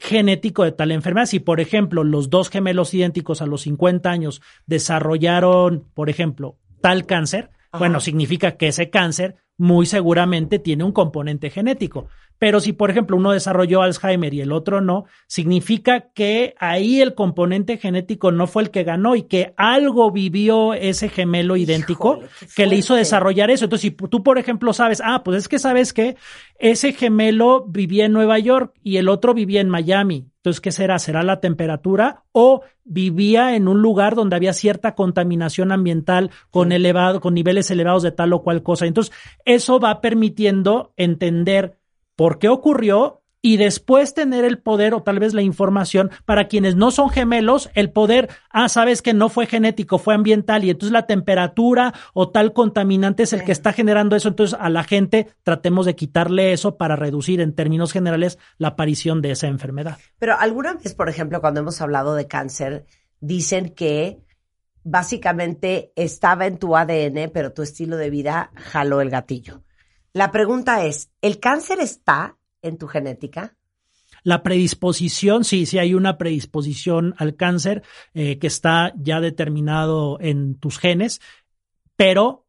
genético 0.00 0.64
de 0.64 0.72
tal 0.72 0.90
enfermedad. 0.90 1.26
Si, 1.26 1.38
por 1.38 1.60
ejemplo, 1.60 2.04
los 2.04 2.30
dos 2.30 2.50
gemelos 2.50 2.94
idénticos 2.94 3.42
a 3.42 3.46
los 3.46 3.62
50 3.62 4.10
años 4.10 4.42
desarrollaron, 4.66 5.86
por 5.94 6.10
ejemplo, 6.10 6.58
tal 6.80 7.06
cáncer, 7.06 7.50
bueno, 7.78 8.00
significa 8.00 8.56
que 8.56 8.68
ese 8.68 8.90
cáncer 8.90 9.36
muy 9.56 9.86
seguramente 9.86 10.58
tiene 10.58 10.84
un 10.84 10.92
componente 10.92 11.48
genético. 11.48 12.08
Pero 12.38 12.60
si, 12.60 12.72
por 12.72 12.90
ejemplo, 12.90 13.16
uno 13.16 13.32
desarrolló 13.32 13.82
Alzheimer 13.82 14.34
y 14.34 14.40
el 14.40 14.52
otro 14.52 14.80
no, 14.80 15.04
significa 15.26 16.08
que 16.12 16.54
ahí 16.58 17.00
el 17.00 17.14
componente 17.14 17.76
genético 17.76 18.32
no 18.32 18.46
fue 18.46 18.64
el 18.64 18.70
que 18.70 18.82
ganó 18.84 19.14
y 19.14 19.22
que 19.22 19.54
algo 19.56 20.10
vivió 20.10 20.74
ese 20.74 21.08
gemelo 21.08 21.56
idéntico 21.56 22.20
que 22.56 22.66
le 22.66 22.76
hizo 22.76 22.94
desarrollar 22.94 23.50
eso. 23.50 23.66
Entonces, 23.66 23.82
si 23.82 23.90
tú, 23.92 24.22
por 24.22 24.38
ejemplo, 24.38 24.72
sabes, 24.72 25.00
ah, 25.04 25.22
pues 25.24 25.38
es 25.38 25.48
que 25.48 25.58
sabes 25.58 25.92
que 25.92 26.16
ese 26.58 26.92
gemelo 26.92 27.64
vivía 27.66 28.06
en 28.06 28.12
Nueva 28.12 28.38
York 28.38 28.74
y 28.82 28.96
el 28.96 29.08
otro 29.08 29.34
vivía 29.34 29.60
en 29.60 29.68
Miami. 29.68 30.26
Entonces, 30.36 30.60
¿qué 30.60 30.72
será? 30.72 30.98
¿Será 30.98 31.22
la 31.22 31.38
temperatura 31.38 32.24
o 32.32 32.62
vivía 32.84 33.54
en 33.54 33.68
un 33.68 33.80
lugar 33.80 34.16
donde 34.16 34.34
había 34.34 34.52
cierta 34.52 34.96
contaminación 34.96 35.70
ambiental 35.70 36.30
con 36.50 36.72
elevado, 36.72 37.20
con 37.20 37.34
niveles 37.34 37.70
elevados 37.70 38.02
de 38.02 38.10
tal 38.10 38.32
o 38.32 38.42
cual 38.42 38.64
cosa? 38.64 38.86
Entonces, 38.86 39.14
eso 39.44 39.78
va 39.78 40.00
permitiendo 40.00 40.92
entender 40.96 41.78
por 42.16 42.38
qué 42.38 42.48
ocurrió 42.48 43.22
y 43.42 43.56
después 43.56 44.14
tener 44.14 44.44
el 44.44 44.58
poder 44.58 44.94
o 44.94 45.02
tal 45.02 45.18
vez 45.18 45.34
la 45.34 45.42
información 45.42 46.12
para 46.24 46.46
quienes 46.46 46.76
no 46.76 46.92
son 46.92 47.10
gemelos, 47.10 47.70
el 47.74 47.90
poder, 47.90 48.30
ah, 48.50 48.68
sabes 48.68 49.02
que 49.02 49.12
no 49.12 49.28
fue 49.28 49.46
genético, 49.46 49.98
fue 49.98 50.14
ambiental 50.14 50.64
y 50.64 50.70
entonces 50.70 50.92
la 50.92 51.06
temperatura 51.06 51.92
o 52.14 52.30
tal 52.30 52.52
contaminante 52.52 53.24
es 53.24 53.32
el 53.32 53.42
que 53.42 53.52
está 53.52 53.72
generando 53.72 54.14
eso, 54.14 54.28
entonces 54.28 54.56
a 54.58 54.70
la 54.70 54.84
gente 54.84 55.34
tratemos 55.42 55.84
de 55.86 55.96
quitarle 55.96 56.52
eso 56.52 56.76
para 56.76 56.94
reducir 56.94 57.40
en 57.40 57.52
términos 57.52 57.92
generales 57.92 58.38
la 58.58 58.68
aparición 58.68 59.20
de 59.20 59.32
esa 59.32 59.48
enfermedad. 59.48 59.98
Pero 60.20 60.38
alguna 60.38 60.74
vez, 60.74 60.94
por 60.94 61.08
ejemplo, 61.08 61.40
cuando 61.40 61.60
hemos 61.60 61.80
hablado 61.80 62.14
de 62.14 62.28
cáncer, 62.28 62.86
dicen 63.20 63.70
que 63.70 64.20
básicamente 64.84 65.92
estaba 65.96 66.46
en 66.46 66.58
tu 66.58 66.76
ADN, 66.76 67.30
pero 67.32 67.52
tu 67.52 67.62
estilo 67.62 67.96
de 67.96 68.10
vida 68.10 68.52
jaló 68.54 69.00
el 69.00 69.10
gatillo. 69.10 69.62
La 70.12 70.30
pregunta 70.30 70.84
es, 70.84 71.10
¿el 71.22 71.40
cáncer 71.40 71.80
está 71.80 72.36
en 72.60 72.76
tu 72.76 72.86
genética? 72.86 73.56
La 74.24 74.42
predisposición, 74.42 75.44
sí, 75.44 75.66
sí 75.66 75.78
hay 75.78 75.94
una 75.94 76.18
predisposición 76.18 77.14
al 77.16 77.34
cáncer 77.34 77.82
eh, 78.14 78.38
que 78.38 78.46
está 78.46 78.92
ya 78.96 79.20
determinado 79.20 80.18
en 80.20 80.54
tus 80.58 80.78
genes, 80.78 81.20
pero 81.96 82.46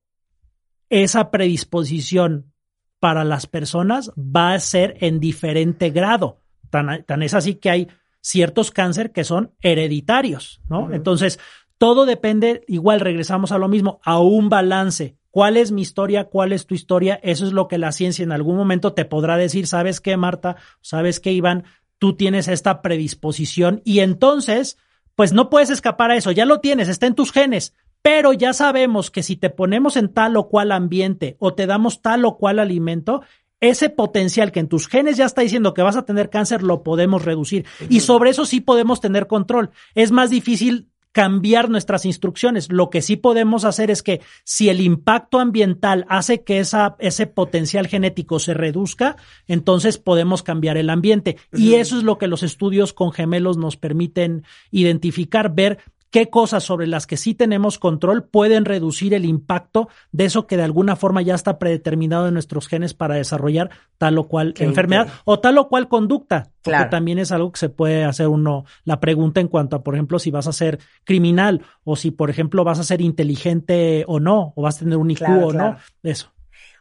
esa 0.89 1.31
predisposición 1.31 2.51
para 2.99 3.23
las 3.23 3.47
personas 3.47 4.11
va 4.17 4.53
a 4.53 4.59
ser 4.59 4.97
en 4.99 5.19
diferente 5.19 5.89
grado. 5.89 6.41
Tan, 6.69 7.03
tan 7.05 7.23
es 7.23 7.33
así 7.33 7.55
que 7.55 7.69
hay 7.69 7.87
ciertos 8.21 8.71
cáncer 8.71 9.11
que 9.11 9.23
son 9.23 9.53
hereditarios, 9.61 10.61
¿no? 10.69 10.93
Entonces, 10.93 11.39
todo 11.77 12.05
depende, 12.05 12.63
igual 12.67 12.99
regresamos 12.99 13.51
a 13.51 13.57
lo 13.57 13.67
mismo, 13.67 13.99
a 14.03 14.19
un 14.19 14.49
balance 14.49 15.17
¿Cuál 15.33 15.57
es 15.57 15.71
mi 15.71 15.81
historia? 15.81 16.25
¿Cuál 16.25 16.53
es 16.53 16.67
tu 16.67 16.75
historia? 16.75 17.19
Eso 17.23 17.47
es 17.47 17.53
lo 17.53 17.67
que 17.67 17.79
la 17.79 17.91
ciencia 17.91 18.21
en 18.21 18.31
algún 18.31 18.55
momento 18.55 18.93
te 18.93 19.03
podrá 19.03 19.35
decir. 19.35 19.65
¿Sabes 19.65 19.99
qué, 19.99 20.15
Marta? 20.15 20.57
¿Sabes 20.81 21.19
qué, 21.19 21.31
Iván? 21.31 21.63
Tú 21.97 22.13
tienes 22.15 22.47
esta 22.47 22.83
predisposición 22.83 23.81
y 23.83 24.01
entonces, 24.01 24.77
pues 25.15 25.33
no 25.33 25.49
puedes 25.49 25.71
escapar 25.71 26.11
a 26.11 26.17
eso. 26.17 26.29
Ya 26.31 26.45
lo 26.45 26.59
tienes, 26.59 26.87
está 26.87 27.07
en 27.07 27.15
tus 27.15 27.31
genes. 27.31 27.73
Pero 28.03 28.33
ya 28.33 28.53
sabemos 28.53 29.09
que 29.09 29.23
si 29.23 29.35
te 29.35 29.49
ponemos 29.49 29.97
en 29.97 30.13
tal 30.13 30.37
o 30.37 30.49
cual 30.49 30.71
ambiente 30.71 31.35
o 31.39 31.55
te 31.55 31.65
damos 31.65 32.03
tal 32.03 32.25
o 32.25 32.37
cual 32.37 32.59
alimento, 32.59 33.23
ese 33.59 33.89
potencial 33.89 34.51
que 34.51 34.59
en 34.59 34.67
tus 34.67 34.87
genes 34.87 35.17
ya 35.17 35.25
está 35.25 35.41
diciendo 35.41 35.73
que 35.73 35.81
vas 35.81 35.95
a 35.95 36.05
tener 36.05 36.29
cáncer 36.29 36.61
lo 36.61 36.83
podemos 36.83 37.25
reducir. 37.25 37.65
Y 37.89 38.01
sobre 38.01 38.29
eso 38.29 38.45
sí 38.45 38.61
podemos 38.61 39.01
tener 39.01 39.25
control. 39.25 39.71
Es 39.95 40.11
más 40.11 40.29
difícil 40.29 40.91
cambiar 41.13 41.69
nuestras 41.69 42.05
instrucciones. 42.05 42.69
Lo 42.71 42.89
que 42.89 43.01
sí 43.01 43.15
podemos 43.15 43.63
hacer 43.63 43.89
es 43.91 44.03
que 44.03 44.21
si 44.43 44.67
el 44.67 44.81
impacto 44.81 45.39
ambiental 45.39 46.05
hace 46.09 46.43
que 46.43 46.59
esa, 46.59 46.95
ese 46.99 47.27
potencial 47.27 47.87
genético 47.87 48.39
se 48.39 48.53
reduzca, 48.53 49.15
entonces 49.47 49.97
podemos 49.99 50.43
cambiar 50.43 50.75
el 50.75 50.89
ambiente. 50.89 51.37
Y 51.53 51.75
eso 51.75 51.97
es 51.97 52.03
lo 52.03 52.17
que 52.17 52.27
los 52.27 52.43
estudios 52.43 52.93
con 52.93 53.11
gemelos 53.11 53.57
nos 53.57 53.77
permiten 53.77 54.43
identificar, 54.71 55.53
ver 55.53 55.79
qué 56.13 56.29
cosas 56.29 56.63
sobre 56.63 56.85
las 56.85 57.07
que 57.07 57.17
sí 57.17 57.33
tenemos 57.33 57.79
control 57.79 58.23
pueden 58.23 58.65
reducir 58.65 59.15
el 59.15 59.25
impacto 59.25 59.89
de 60.11 60.25
eso 60.25 60.45
que 60.45 60.57
de 60.57 60.63
alguna 60.63 60.95
forma 60.95 61.23
ya 61.23 61.33
está 61.33 61.57
predeterminado 61.57 62.27
en 62.27 62.35
nuestros 62.35 62.67
genes 62.67 62.93
para 62.93 63.15
desarrollar 63.15 63.71
tal 63.97 64.19
o 64.19 64.27
cual 64.27 64.53
enfermedad 64.59 65.07
o 65.25 65.39
tal 65.39 65.57
o 65.57 65.67
cual 65.69 65.87
conducta. 65.87 66.51
Porque 66.61 66.85
también 66.85 67.17
es 67.17 67.31
algo 67.31 67.51
que 67.51 67.59
se 67.59 67.69
puede 67.69 68.05
hacer 68.05 68.27
uno 68.27 68.63
la 68.85 68.99
pregunta 68.99 69.41
en 69.41 69.47
cuanto 69.47 69.75
a, 69.75 69.83
por 69.83 69.95
ejemplo, 69.95 70.19
si 70.19 70.29
vas 70.29 70.45
a 70.45 70.53
ser 70.53 70.77
criminal 71.03 71.65
o 71.83 71.95
si, 71.95 72.11
por 72.11 72.29
ejemplo, 72.29 72.63
vas 72.63 72.77
a 72.77 72.83
ser 72.83 73.01
inteligente 73.01 74.05
o 74.07 74.19
no, 74.19 74.53
o 74.55 74.61
vas 74.61 74.75
a 74.75 74.79
tener 74.79 74.97
un 74.97 75.09
IQ 75.09 75.23
o 75.27 75.51
no. 75.51 75.77
Eso. 76.03 76.31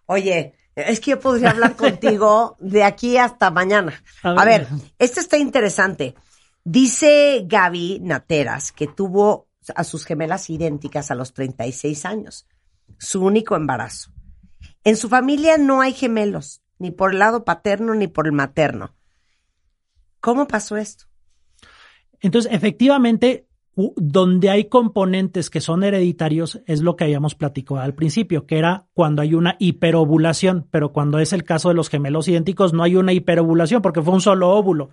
Oye, 0.05 0.53
es 0.77 1.01
que 1.01 1.13
yo 1.13 1.21
podría 1.21 1.53
hablar 1.53 1.75
contigo 1.77 2.59
de 2.61 2.85
aquí 2.85 3.17
hasta 3.17 3.51
mañana. 3.51 3.95
A 4.23 4.45
ver, 4.45 4.67
esto 4.99 5.21
está 5.21 5.39
interesante. 5.39 6.15
Dice 6.65 7.45
Gaby 7.47 8.01
Nateras 8.01 8.73
que 8.73 8.87
tuvo 8.87 9.49
a 9.75 9.85
sus 9.85 10.05
gemelas 10.05 10.49
idénticas 10.51 11.11
a 11.11 11.15
los 11.15 11.33
36 11.33 12.05
años, 12.05 12.47
su 12.99 13.25
único 13.25 13.57
embarazo. 13.57 14.13
En 14.85 14.97
su 14.97 15.09
familia 15.09 15.59
no 15.59 15.81
hay 15.81 15.93
gemelos, 15.93 16.63
ni 16.79 16.91
por 16.91 17.13
el 17.13 17.19
lado 17.19 17.45
paterno 17.45 17.95
ni 17.95 18.09
por 18.09 18.27
el 18.27 18.33
materno. 18.33 18.95
¿Cómo 20.21 20.47
pasó 20.47 20.77
esto? 20.77 21.07
Entonces, 22.21 22.53
efectivamente, 22.53 23.47
donde 23.75 24.51
hay 24.51 24.67
componentes 24.67 25.49
que 25.49 25.63
son 25.63 25.83
hereditarios 25.83 26.61
es 26.67 26.83
lo 26.83 26.95
que 26.95 27.05
habíamos 27.05 27.35
platicado 27.35 27.81
al 27.81 27.95
principio, 27.95 28.47
que 28.47 28.59
era 28.59 28.85
cuando 28.93 29.23
hay 29.23 29.35
una 29.35 29.57
hiperovulación, 29.59 30.67
pero 30.71 30.93
cuando 30.93 31.19
es 31.19 31.33
el 31.33 31.45
caso 31.45 31.71
de 31.71 31.75
los 31.75 31.89
gemelos 31.89 32.29
idénticos 32.29 32.75
no 32.75 32.83
hay 32.83 32.97
una 32.97 33.15
hiperovulación 33.15 33.81
porque 33.81 34.03
fue 34.03 34.13
un 34.13 34.21
solo 34.21 34.51
óvulo. 34.51 34.91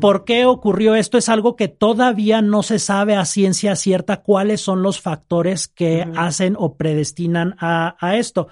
¿Por 0.00 0.24
qué 0.24 0.46
ocurrió 0.46 0.96
esto? 0.96 1.16
Es 1.16 1.28
algo 1.28 1.54
que 1.54 1.68
todavía 1.68 2.42
no 2.42 2.64
se 2.64 2.80
sabe 2.80 3.14
a 3.14 3.24
ciencia 3.24 3.76
cierta 3.76 4.22
cuáles 4.22 4.60
son 4.60 4.82
los 4.82 5.00
factores 5.00 5.68
que 5.68 6.04
hacen 6.16 6.56
o 6.58 6.74
predestinan 6.74 7.54
a, 7.60 7.96
a 8.00 8.16
esto 8.16 8.48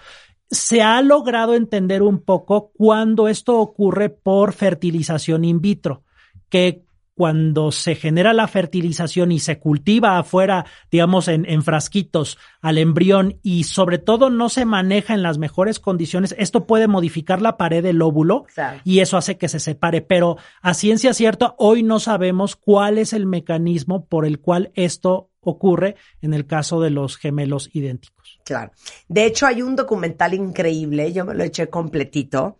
se 0.48 0.80
ha 0.80 1.02
logrado 1.02 1.54
entender 1.54 2.02
un 2.02 2.20
poco 2.20 2.70
cuando 2.76 3.26
esto 3.26 3.58
ocurre 3.58 4.10
por 4.10 4.52
fertilización 4.52 5.44
in 5.44 5.60
vitro, 5.60 6.04
que 6.48 6.85
cuando 7.16 7.72
se 7.72 7.94
genera 7.94 8.34
la 8.34 8.46
fertilización 8.46 9.32
y 9.32 9.40
se 9.40 9.58
cultiva 9.58 10.18
afuera, 10.18 10.66
digamos, 10.90 11.28
en, 11.28 11.48
en, 11.48 11.62
frasquitos 11.62 12.36
al 12.60 12.76
embrión 12.76 13.40
y 13.42 13.64
sobre 13.64 13.96
todo 13.96 14.28
no 14.28 14.50
se 14.50 14.66
maneja 14.66 15.14
en 15.14 15.22
las 15.22 15.38
mejores 15.38 15.80
condiciones, 15.80 16.34
esto 16.38 16.66
puede 16.66 16.88
modificar 16.88 17.40
la 17.40 17.56
pared 17.56 17.82
del 17.82 18.02
óvulo 18.02 18.44
y 18.84 19.00
eso 19.00 19.16
hace 19.16 19.38
que 19.38 19.48
se 19.48 19.60
separe. 19.60 20.02
Pero 20.02 20.36
a 20.60 20.74
ciencia 20.74 21.14
cierta, 21.14 21.54
hoy 21.56 21.82
no 21.82 22.00
sabemos 22.00 22.54
cuál 22.54 22.98
es 22.98 23.14
el 23.14 23.24
mecanismo 23.24 24.04
por 24.04 24.26
el 24.26 24.38
cual 24.38 24.70
esto 24.74 25.30
ocurre 25.40 25.96
en 26.20 26.34
el 26.34 26.46
caso 26.46 26.82
de 26.82 26.90
los 26.90 27.16
gemelos 27.16 27.70
idénticos. 27.72 28.40
Claro. 28.44 28.72
De 29.08 29.24
hecho, 29.24 29.46
hay 29.46 29.62
un 29.62 29.74
documental 29.74 30.34
increíble, 30.34 31.12
yo 31.12 31.24
me 31.24 31.34
lo 31.34 31.44
eché 31.44 31.68
completito, 31.70 32.58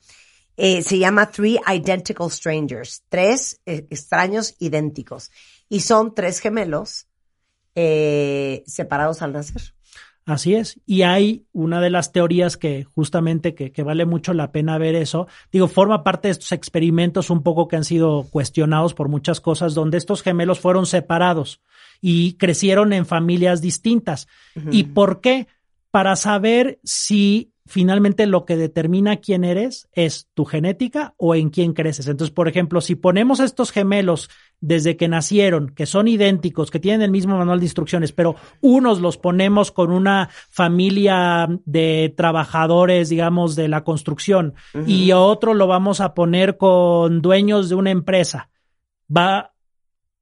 eh, 0.57 0.83
se 0.83 0.99
llama 0.99 1.31
Three 1.31 1.59
Identical 1.66 2.31
Strangers, 2.31 3.03
tres 3.09 3.61
eh, 3.66 3.87
extraños 3.90 4.55
idénticos. 4.59 5.31
Y 5.69 5.81
son 5.81 6.14
tres 6.14 6.40
gemelos 6.40 7.07
eh, 7.75 8.62
separados 8.66 9.21
al 9.23 9.33
nacer. 9.33 9.75
Así 10.25 10.55
es. 10.55 10.81
Y 10.87 11.03
hay 11.03 11.47
una 11.53 11.81
de 11.81 11.90
las 11.90 12.11
teorías 12.11 12.57
que 12.57 12.83
justamente 12.83 13.55
que, 13.55 13.71
que, 13.71 13.83
vale 13.85 14.07
mucho 14.07 14.35
la 14.35 14.51
pena 14.51 14.77
ver 14.77 14.97
eso. 14.97 15.29
Digo, 15.53 15.69
forma 15.69 16.03
parte 16.03 16.29
de 16.29 16.33
estos 16.33 16.51
experimentos 16.51 17.31
un 17.31 17.45
poco 17.45 17.69
que 17.69 17.77
han 17.77 17.85
sido 17.85 18.25
cuestionados 18.25 18.92
por 18.92 19.09
muchas 19.09 19.40
cosas, 19.40 19.75
donde 19.75 19.99
estos 19.99 20.23
gemelos 20.23 20.59
fueron 20.59 20.87
separados 20.87 21.61
y 22.01 22.35
crecieron 22.35 22.92
en 22.92 23.07
familias 23.07 23.61
distintas. 23.61 24.27
¿Y 24.73 24.85
por 24.85 25.21
qué? 25.21 25.47
Para 25.92 26.16
saber 26.16 26.81
si 26.83 27.53
finalmente 27.66 28.26
lo 28.26 28.44
que 28.44 28.57
determina 28.57 29.16
quién 29.16 29.44
eres 29.44 29.88
es 29.92 30.29
tu 30.35 30.44
genética 30.44 31.14
o 31.16 31.35
en 31.35 31.50
quién 31.50 31.72
creces. 31.72 32.07
Entonces, 32.07 32.33
por 32.33 32.48
ejemplo, 32.48 32.81
si 32.81 32.94
ponemos 32.94 33.40
estos 33.40 33.72
gemelos 33.72 34.31
desde 34.61 34.96
que 34.96 35.09
nacieron, 35.09 35.70
que 35.70 35.85
son 35.85 36.09
idénticos, 36.09 36.70
que 36.70 36.81
tienen 36.81 37.02
el 37.02 37.11
mismo 37.11 37.37
manual 37.37 37.59
de 37.59 37.66
instrucciones, 37.66 38.12
pero 38.12 38.37
unos 38.61 39.00
los 39.00 39.18
ponemos 39.18 39.72
con 39.72 39.90
una 39.90 40.31
familia 40.48 41.48
de 41.64 42.14
trabajadores, 42.16 43.09
digamos, 43.09 43.57
de 43.57 43.68
la 43.68 43.85
construcción, 43.85 44.55
y 44.87 45.12
otro 45.12 45.52
lo 45.52 45.66
vamos 45.66 46.00
a 46.00 46.14
poner 46.14 46.57
con 46.57 47.20
dueños 47.20 47.68
de 47.68 47.74
una 47.74 47.90
empresa, 47.90 48.48
va 49.14 49.52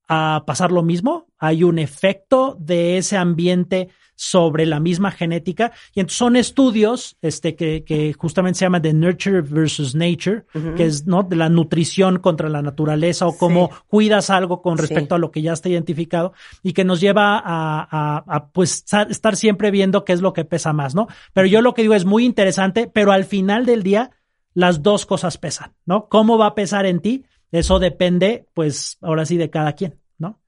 a 0.08 0.44
pasar 0.46 0.72
lo 0.72 0.82
mismo. 0.82 1.26
Hay 1.38 1.62
un 1.62 1.78
efecto 1.78 2.56
de 2.58 2.98
ese 2.98 3.16
ambiente 3.16 3.88
sobre 4.16 4.66
la 4.66 4.80
misma 4.80 5.10
genética. 5.10 5.72
Y 5.94 6.00
entonces 6.00 6.18
son 6.18 6.36
estudios 6.36 7.16
este, 7.22 7.56
que, 7.56 7.84
que 7.84 8.12
justamente 8.12 8.58
se 8.58 8.64
llama 8.64 8.80
de 8.80 8.92
Nurture 8.92 9.40
versus 9.42 9.94
Nature, 9.94 10.44
que 10.76 10.84
es 10.84 11.06
¿no? 11.06 11.22
de 11.22 11.36
la 11.36 11.48
nutrición 11.48 12.18
contra 12.18 12.48
la 12.48 12.62
naturaleza 12.62 13.26
o 13.26 13.36
cómo 13.36 13.70
cuidas 13.88 14.30
algo 14.30 14.62
con 14.62 14.78
respecto 14.78 15.14
a 15.14 15.18
lo 15.18 15.30
que 15.30 15.42
ya 15.42 15.52
está 15.52 15.68
identificado 15.68 16.32
y 16.62 16.72
que 16.72 16.84
nos 16.84 17.00
lleva 17.00 17.38
a, 17.44 18.24
a, 18.26 18.48
pues 18.48 18.84
estar 19.08 19.36
siempre 19.36 19.70
viendo 19.70 20.04
qué 20.04 20.12
es 20.12 20.20
lo 20.20 20.32
que 20.32 20.44
pesa 20.44 20.72
más, 20.72 20.94
¿no? 20.94 21.08
Pero 21.32 21.46
yo 21.46 21.60
lo 21.60 21.74
que 21.74 21.82
digo 21.82 21.94
es 21.94 22.04
muy 22.04 22.24
interesante, 22.24 22.90
pero 22.92 23.12
al 23.12 23.24
final 23.24 23.66
del 23.66 23.82
día 23.82 24.10
las 24.54 24.82
dos 24.82 25.06
cosas 25.06 25.36
pesan, 25.38 25.74
¿no? 25.84 26.08
¿Cómo 26.08 26.38
va 26.38 26.46
a 26.46 26.54
pesar 26.54 26.86
en 26.86 27.00
ti? 27.00 27.24
Eso 27.50 27.78
depende, 27.78 28.46
pues 28.54 28.98
ahora 29.00 29.26
sí, 29.26 29.36
de 29.36 29.50
cada 29.50 29.72
quien, 29.74 30.00
¿no? 30.18 30.40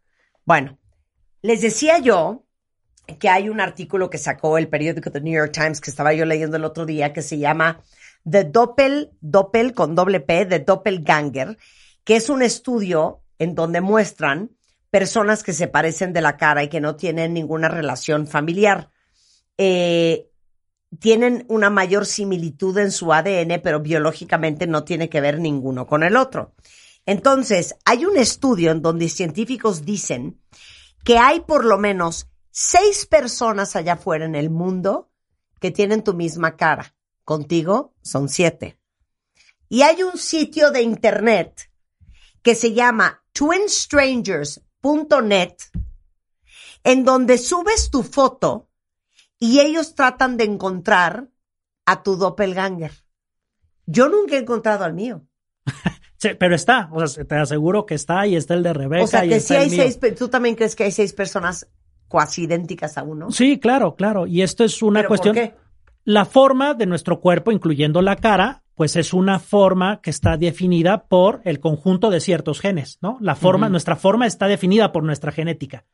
Bueno, 0.44 0.78
les 1.42 1.60
decía 1.60 1.98
yo 1.98 2.45
que 3.18 3.28
hay 3.28 3.48
un 3.48 3.60
artículo 3.60 4.10
que 4.10 4.18
sacó 4.18 4.58
el 4.58 4.68
periódico 4.68 5.10
The 5.10 5.20
New 5.20 5.34
York 5.34 5.52
Times 5.52 5.80
que 5.80 5.90
estaba 5.90 6.12
yo 6.12 6.24
leyendo 6.24 6.56
el 6.56 6.64
otro 6.64 6.86
día 6.86 7.12
que 7.12 7.22
se 7.22 7.38
llama 7.38 7.80
The 8.28 8.44
Doppel, 8.44 9.12
Doppel 9.20 9.74
con 9.74 9.94
doble 9.94 10.20
P, 10.20 10.46
The 10.46 10.60
Doppelganger, 10.60 11.56
que 12.04 12.16
es 12.16 12.28
un 12.28 12.42
estudio 12.42 13.20
en 13.38 13.54
donde 13.54 13.80
muestran 13.80 14.50
personas 14.90 15.42
que 15.42 15.52
se 15.52 15.68
parecen 15.68 16.12
de 16.12 16.20
la 16.20 16.36
cara 16.36 16.64
y 16.64 16.68
que 16.68 16.80
no 16.80 16.96
tienen 16.96 17.34
ninguna 17.34 17.68
relación 17.68 18.26
familiar. 18.26 18.90
Eh, 19.58 20.28
tienen 20.98 21.44
una 21.48 21.70
mayor 21.70 22.06
similitud 22.06 22.76
en 22.78 22.90
su 22.90 23.12
ADN, 23.12 23.60
pero 23.62 23.80
biológicamente 23.80 24.66
no 24.66 24.84
tiene 24.84 25.08
que 25.08 25.20
ver 25.20 25.38
ninguno 25.38 25.86
con 25.86 26.02
el 26.02 26.16
otro. 26.16 26.54
Entonces, 27.04 27.76
hay 27.84 28.04
un 28.04 28.16
estudio 28.16 28.70
en 28.70 28.82
donde 28.82 29.08
científicos 29.08 29.84
dicen 29.84 30.40
que 31.04 31.18
hay 31.18 31.40
por 31.40 31.64
lo 31.64 31.78
menos 31.78 32.28
seis 32.58 33.04
personas 33.04 33.76
allá 33.76 33.92
afuera 33.92 34.24
en 34.24 34.34
el 34.34 34.48
mundo 34.48 35.10
que 35.60 35.70
tienen 35.70 36.02
tu 36.02 36.14
misma 36.14 36.56
cara. 36.56 36.94
Contigo 37.22 37.92
son 38.00 38.30
siete. 38.30 38.78
Y 39.68 39.82
hay 39.82 40.02
un 40.02 40.16
sitio 40.16 40.70
de 40.70 40.80
internet 40.80 41.70
que 42.40 42.54
se 42.54 42.72
llama 42.72 43.22
twinstrangers.net 43.32 45.54
en 46.82 47.04
donde 47.04 47.36
subes 47.36 47.90
tu 47.90 48.02
foto 48.02 48.70
y 49.38 49.60
ellos 49.60 49.94
tratan 49.94 50.38
de 50.38 50.44
encontrar 50.44 51.28
a 51.84 52.02
tu 52.02 52.16
doppelganger. 52.16 53.04
Yo 53.84 54.08
nunca 54.08 54.36
he 54.36 54.38
encontrado 54.38 54.84
al 54.84 54.94
mío. 54.94 55.26
Sí, 56.18 56.30
pero 56.38 56.54
está, 56.54 56.88
o 56.92 57.06
sea, 57.06 57.26
te 57.26 57.34
aseguro 57.34 57.84
que 57.84 57.94
está 57.94 58.26
y 58.26 58.36
está 58.36 58.54
el 58.54 58.62
de 58.62 58.72
Rebeca. 58.72 59.04
O 59.04 59.06
sea, 59.06 59.28
que 59.28 59.38
sí 59.38 59.54
hay 59.54 59.68
seis, 59.68 60.00
tú 60.16 60.28
también 60.28 60.54
crees 60.54 60.74
que 60.74 60.84
hay 60.84 60.90
seis 60.90 61.12
personas 61.12 61.68
cuasi 62.16 62.44
idénticas 62.44 62.96
a 62.96 63.02
uno. 63.02 63.30
Sí, 63.30 63.58
claro, 63.58 63.94
claro. 63.94 64.26
Y 64.26 64.40
esto 64.40 64.64
es 64.64 64.80
una 64.80 65.06
cuestión. 65.06 65.34
¿por 65.34 65.44
qué? 65.44 65.54
La 66.04 66.24
forma 66.24 66.72
de 66.72 66.86
nuestro 66.86 67.20
cuerpo, 67.20 67.52
incluyendo 67.52 68.00
la 68.00 68.16
cara, 68.16 68.62
pues 68.74 68.96
es 68.96 69.12
una 69.12 69.38
forma 69.38 70.00
que 70.00 70.08
está 70.08 70.38
definida 70.38 71.08
por 71.08 71.42
el 71.44 71.60
conjunto 71.60 72.08
de 72.08 72.20
ciertos 72.20 72.60
genes, 72.60 72.96
¿no? 73.02 73.18
La 73.20 73.34
forma, 73.34 73.68
nuestra 73.68 73.96
forma 73.96 74.26
está 74.26 74.48
definida 74.48 74.92
por 74.92 75.02
nuestra 75.02 75.30
genética. 75.30 75.84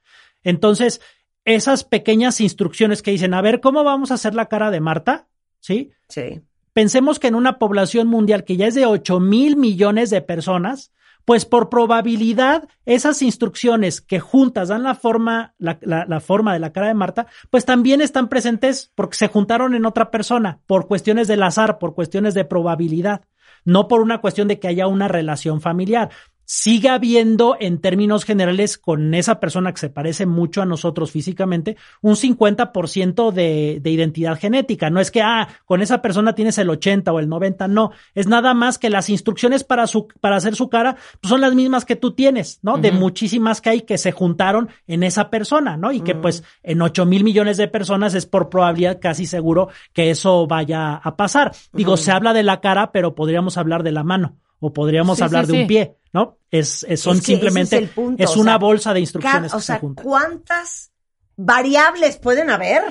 Entonces, 0.44 1.00
esas 1.44 1.82
pequeñas 1.82 2.40
instrucciones 2.40 3.02
que 3.02 3.10
dicen, 3.10 3.34
a 3.34 3.42
ver, 3.42 3.60
¿cómo 3.60 3.82
vamos 3.82 4.12
a 4.12 4.14
hacer 4.14 4.36
la 4.36 4.46
cara 4.46 4.70
de 4.70 4.78
Marta? 4.78 5.26
¿Sí? 5.58 5.90
Sí. 6.08 6.40
Pensemos 6.72 7.18
que 7.18 7.26
en 7.26 7.34
una 7.34 7.58
población 7.58 8.06
mundial 8.06 8.44
que 8.44 8.56
ya 8.56 8.68
es 8.68 8.76
de 8.76 8.86
8 8.86 9.18
mil 9.18 9.56
millones 9.56 10.10
de 10.10 10.22
personas, 10.22 10.92
pues 11.24 11.44
por 11.44 11.68
probabilidad 11.68 12.68
esas 12.84 13.22
instrucciones 13.22 14.00
que 14.00 14.20
juntas 14.20 14.68
dan 14.68 14.82
la 14.82 14.94
forma, 14.94 15.54
la, 15.58 15.78
la, 15.80 16.20
forma 16.20 16.52
de 16.52 16.58
la 16.58 16.72
cara 16.72 16.88
de 16.88 16.94
Marta, 16.94 17.26
pues 17.50 17.64
también 17.64 18.00
están 18.00 18.28
presentes 18.28 18.92
porque 18.94 19.16
se 19.16 19.28
juntaron 19.28 19.74
en 19.74 19.86
otra 19.86 20.10
persona, 20.10 20.60
por 20.66 20.88
cuestiones 20.88 21.28
del 21.28 21.42
azar, 21.42 21.78
por 21.78 21.94
cuestiones 21.94 22.34
de 22.34 22.44
probabilidad, 22.44 23.22
no 23.64 23.88
por 23.88 24.00
una 24.00 24.20
cuestión 24.20 24.48
de 24.48 24.58
que 24.58 24.68
haya 24.68 24.86
una 24.86 25.08
relación 25.08 25.60
familiar 25.60 26.10
sigue 26.44 26.88
habiendo 26.88 27.56
en 27.58 27.80
términos 27.80 28.24
generales 28.24 28.78
con 28.78 29.14
esa 29.14 29.40
persona 29.40 29.72
que 29.72 29.80
se 29.80 29.90
parece 29.90 30.26
mucho 30.26 30.62
a 30.62 30.66
nosotros 30.66 31.10
físicamente 31.10 31.76
un 32.00 32.14
50% 32.14 33.32
de, 33.32 33.78
de 33.80 33.90
identidad 33.90 34.38
genética. 34.38 34.90
No 34.90 35.00
es 35.00 35.10
que, 35.10 35.22
ah, 35.22 35.48
con 35.64 35.82
esa 35.82 36.02
persona 36.02 36.34
tienes 36.34 36.58
el 36.58 36.70
80 36.70 37.12
o 37.12 37.20
el 37.20 37.28
90, 37.28 37.68
no. 37.68 37.92
Es 38.14 38.26
nada 38.26 38.54
más 38.54 38.78
que 38.78 38.90
las 38.90 39.08
instrucciones 39.10 39.64
para, 39.64 39.86
su, 39.86 40.08
para 40.20 40.36
hacer 40.36 40.54
su 40.54 40.68
cara 40.68 40.96
pues 41.20 41.30
son 41.30 41.40
las 41.40 41.54
mismas 41.54 41.84
que 41.84 41.96
tú 41.96 42.12
tienes, 42.12 42.58
¿no? 42.62 42.78
De 42.78 42.92
muchísimas 42.92 43.60
que 43.60 43.70
hay 43.70 43.80
que 43.82 43.98
se 43.98 44.12
juntaron 44.12 44.68
en 44.86 45.02
esa 45.02 45.30
persona, 45.30 45.76
¿no? 45.76 45.92
Y 45.92 46.00
que 46.00 46.14
pues 46.14 46.44
en 46.62 46.82
8 46.82 47.06
mil 47.06 47.24
millones 47.24 47.56
de 47.56 47.68
personas 47.68 48.14
es 48.14 48.26
por 48.26 48.48
probabilidad 48.48 48.98
casi 49.00 49.26
seguro 49.26 49.68
que 49.92 50.10
eso 50.10 50.46
vaya 50.46 50.94
a 50.94 51.16
pasar. 51.16 51.52
Digo, 51.72 51.96
se 51.96 52.12
habla 52.12 52.32
de 52.32 52.42
la 52.42 52.60
cara, 52.60 52.92
pero 52.92 53.14
podríamos 53.14 53.56
hablar 53.56 53.82
de 53.82 53.92
la 53.92 54.04
mano 54.04 54.36
o 54.60 54.72
podríamos 54.72 55.20
hablar 55.20 55.46
de 55.46 55.62
un 55.62 55.66
pie, 55.66 55.96
¿no? 56.12 56.38
Es, 56.50 56.86
son 56.96 57.20
simplemente, 57.20 57.88
es, 58.18 58.36
una 58.36 58.58
bolsa 58.58 58.92
de 58.92 59.00
instrucciones. 59.00 59.54
O 59.54 59.60
sea, 59.60 59.80
¿cuántas 59.80 60.92
variables 61.36 62.18
pueden 62.18 62.50
haber? 62.50 62.82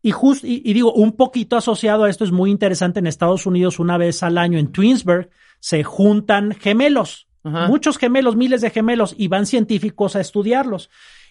Y, 0.00 0.12
just, 0.12 0.44
y, 0.44 0.72
digo, 0.72 0.92
un 0.92 1.12
poquito 1.12 1.56
asociado 1.56 2.04
a 2.04 2.10
esto 2.10 2.24
es 2.24 2.32
muy 2.32 2.50
interesante 2.50 3.00
en 3.00 3.06
Estados 3.06 3.44
Unidos, 3.46 3.78
una 3.78 3.98
vez 3.98 4.22
al 4.22 4.38
año 4.38 4.58
en 4.58 4.72
Twinsburg 4.72 5.28
se 5.60 5.82
juntan 5.82 6.52
gemelos, 6.52 7.28
muchos 7.42 7.98
gemelos, 7.98 8.36
miles 8.36 8.60
de 8.60 8.70
gemelos, 8.70 9.14
y 9.18 9.28
van 9.28 9.46
científicos 9.46 10.16
a 10.16 10.20
estudiarlos. 10.20 10.88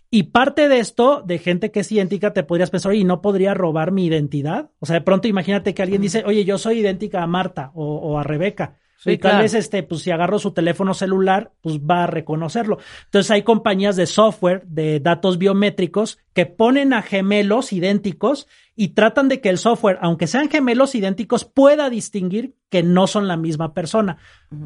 Y 0.10 0.23
parte 0.23 0.67
de 0.67 0.80
esto, 0.80 1.21
de 1.25 1.38
gente 1.38 1.71
que 1.71 1.82
es 1.82 1.91
idéntica, 1.91 2.34
te 2.34 2.43
podrías 2.43 2.69
pensar, 2.69 2.91
oye, 2.91 3.03
¿no 3.03 3.21
podría 3.21 3.53
robar 3.53 3.91
mi 3.91 4.06
identidad? 4.06 4.71
O 4.80 4.86
sea, 4.86 4.95
de 4.95 5.01
pronto 5.01 5.27
imagínate 5.27 5.73
que 5.73 5.82
alguien 5.82 6.01
dice, 6.01 6.23
oye, 6.25 6.45
yo 6.45 6.58
soy 6.58 6.80
idéntica 6.80 7.23
a 7.23 7.27
Marta 7.27 7.71
o 7.73 8.17
a 8.17 8.23
Rebeca 8.23 8.77
y 9.06 9.18
tal 9.18 9.42
vez 9.42 9.54
este, 9.54 9.84
pues 9.84 10.02
si 10.02 10.12
agarro 10.12 10.40
su 10.40 10.52
teléfono 10.52 10.94
celular, 10.94 11.52
pues 11.62 11.80
va 11.80 12.04
a 12.04 12.08
reconocerlo. 12.08 12.80
Entonces 13.06 13.32
hay 13.32 13.44
compañías 13.44 13.96
de 13.96 14.08
software, 14.08 14.64
de 14.66 15.00
datos 15.00 15.38
biométricos, 15.38 16.20
que 16.34 16.46
ponen 16.46 16.94
a 16.94 17.02
gemelos 17.02 17.74
idénticos 17.74 18.48
y 18.80 18.90
tratan 18.90 19.28
de 19.28 19.42
que 19.42 19.50
el 19.50 19.58
software, 19.58 19.98
aunque 20.02 20.28
sean 20.28 20.50
gemelos 20.50 20.94
idénticos, 20.94 21.46
pueda 21.46 21.90
distinguir 21.90 22.54
que 22.70 22.84
no 22.84 23.08
son 23.08 23.28
la 23.28 23.36
misma 23.36 23.74
persona, 23.74 24.18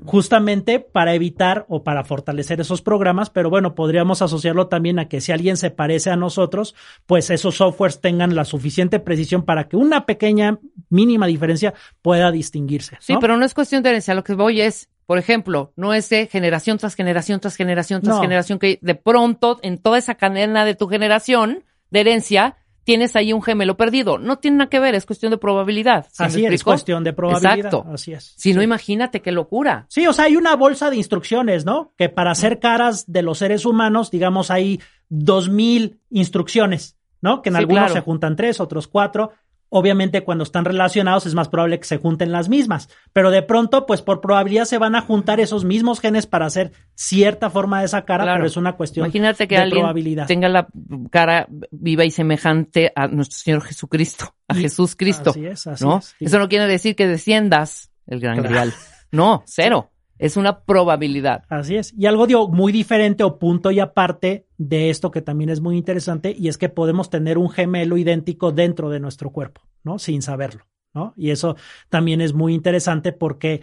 justamente 0.05 0.81
para 0.81 1.13
evitar 1.13 1.65
o 1.69 1.83
para 1.83 2.03
fortalecer 2.03 2.59
esos 2.59 2.81
programas, 2.81 3.29
pero 3.29 3.49
bueno, 3.49 3.73
podríamos 3.73 4.21
asociarlo 4.21 4.67
también 4.67 4.99
a 4.99 5.07
que 5.07 5.21
si 5.21 5.31
alguien 5.31 5.55
se 5.55 5.71
parece 5.71 6.09
a 6.09 6.17
nosotros, 6.17 6.75
pues 7.05 7.29
esos 7.29 7.55
softwares 7.55 8.01
tengan 8.01 8.35
la 8.35 8.43
suficiente 8.43 8.99
precisión 8.99 9.43
para 9.43 9.69
que 9.69 9.77
una 9.77 10.05
pequeña 10.05 10.59
mínima 10.89 11.25
diferencia 11.25 11.73
pueda 12.01 12.31
distinguirse. 12.31 12.97
Sí, 12.99 13.15
pero 13.21 13.37
no 13.37 13.45
es 13.45 13.53
cuestión 13.53 13.81
de 13.81 13.91
herencia, 13.91 14.13
lo 14.13 14.25
que 14.25 14.33
voy 14.33 14.59
es, 14.59 14.89
por 15.05 15.19
ejemplo, 15.19 15.71
no 15.77 15.93
es 15.93 16.09
de 16.09 16.27
generación 16.27 16.77
tras 16.79 16.95
generación 16.95 17.39
tras 17.39 17.55
generación 17.55 18.01
tras 18.01 18.19
generación 18.19 18.59
que 18.59 18.77
de 18.81 18.95
pronto 18.95 19.59
en 19.63 19.77
toda 19.77 19.97
esa 19.97 20.15
cadena 20.15 20.65
de 20.65 20.75
tu 20.75 20.89
generación 20.89 21.63
de 21.91 22.01
herencia 22.01 22.57
tienes 22.83 23.15
ahí 23.15 23.33
un 23.33 23.41
gemelo 23.41 23.77
perdido. 23.77 24.17
No 24.17 24.37
tiene 24.37 24.57
nada 24.57 24.69
que 24.69 24.79
ver, 24.79 24.95
es 24.95 25.05
cuestión 25.05 25.31
de 25.31 25.37
probabilidad. 25.37 26.07
Así 26.17 26.45
es, 26.45 26.63
cuestión 26.63 27.03
de 27.03 27.13
probabilidad. 27.13 27.57
Exacto. 27.57 27.85
Así 27.91 28.13
es. 28.13 28.33
Si 28.37 28.53
no, 28.53 28.61
imagínate 28.61 29.21
qué 29.21 29.31
locura. 29.31 29.85
Sí, 29.89 30.07
o 30.07 30.13
sea, 30.13 30.25
hay 30.25 30.35
una 30.35 30.55
bolsa 30.55 30.89
de 30.89 30.97
instrucciones, 30.97 31.65
¿no? 31.65 31.93
Que 31.97 32.09
para 32.09 32.31
hacer 32.31 32.59
caras 32.59 33.11
de 33.11 33.21
los 33.21 33.37
seres 33.37 33.65
humanos, 33.65 34.11
digamos, 34.11 34.51
hay 34.51 34.79
dos 35.09 35.49
mil 35.49 35.99
instrucciones, 36.09 36.97
¿no? 37.21 37.41
Que 37.41 37.49
en 37.49 37.55
algunos 37.55 37.91
se 37.91 38.01
juntan 38.01 38.35
tres, 38.35 38.59
otros 38.59 38.87
cuatro. 38.87 39.31
Obviamente 39.73 40.25
cuando 40.25 40.43
están 40.43 40.65
relacionados 40.65 41.25
es 41.25 41.33
más 41.33 41.47
probable 41.47 41.79
que 41.79 41.85
se 41.85 41.97
junten 41.97 42.33
las 42.33 42.49
mismas, 42.49 42.89
pero 43.13 43.31
de 43.31 43.41
pronto 43.41 43.85
pues 43.85 44.01
por 44.01 44.19
probabilidad 44.19 44.65
se 44.65 44.77
van 44.77 44.95
a 44.95 45.01
juntar 45.01 45.39
esos 45.39 45.63
mismos 45.63 46.01
genes 46.01 46.27
para 46.27 46.45
hacer 46.45 46.73
cierta 46.93 47.49
forma 47.49 47.79
de 47.79 47.85
esa 47.85 48.03
cara, 48.03 48.33
pero 48.33 48.45
es 48.45 48.57
una 48.57 48.73
cuestión 48.73 49.05
Imagínate 49.05 49.47
que 49.47 49.55
alguien 49.55 50.25
tenga 50.27 50.49
la 50.49 50.67
cara 51.09 51.47
viva 51.71 52.03
y 52.03 52.11
semejante 52.11 52.91
a 52.93 53.07
nuestro 53.07 53.37
Señor 53.37 53.61
Jesucristo, 53.61 54.35
a 54.49 54.55
Jesús 54.55 54.97
Cristo. 54.97 55.29
Así 55.29 55.45
es, 55.45 55.65
así 55.65 55.85
¿no? 55.85 55.99
Es, 55.99 56.15
Eso 56.19 56.37
no 56.37 56.49
quiere 56.49 56.67
decir 56.67 56.97
que 56.97 57.07
desciendas 57.07 57.91
el 58.07 58.19
gran 58.19 58.43
claro. 58.43 58.71
No, 59.11 59.43
cero. 59.47 59.89
Es 60.21 60.37
una 60.37 60.61
probabilidad. 60.61 61.45
Así 61.49 61.77
es. 61.77 61.95
Y 61.97 62.05
algo 62.05 62.27
digo, 62.27 62.47
muy 62.47 62.71
diferente 62.71 63.23
o 63.23 63.39
punto 63.39 63.71
y 63.71 63.79
aparte 63.79 64.45
de 64.59 64.91
esto 64.91 65.09
que 65.09 65.23
también 65.23 65.49
es 65.49 65.61
muy 65.61 65.75
interesante 65.77 66.35
y 66.37 66.47
es 66.47 66.59
que 66.59 66.69
podemos 66.69 67.09
tener 67.09 67.39
un 67.39 67.49
gemelo 67.49 67.97
idéntico 67.97 68.51
dentro 68.51 68.91
de 68.91 68.99
nuestro 68.99 69.31
cuerpo, 69.31 69.61
¿no? 69.83 69.97
Sin 69.97 70.21
saberlo, 70.21 70.67
¿no? 70.93 71.15
Y 71.17 71.31
eso 71.31 71.55
también 71.89 72.21
es 72.21 72.33
muy 72.33 72.53
interesante 72.53 73.13
porque 73.13 73.61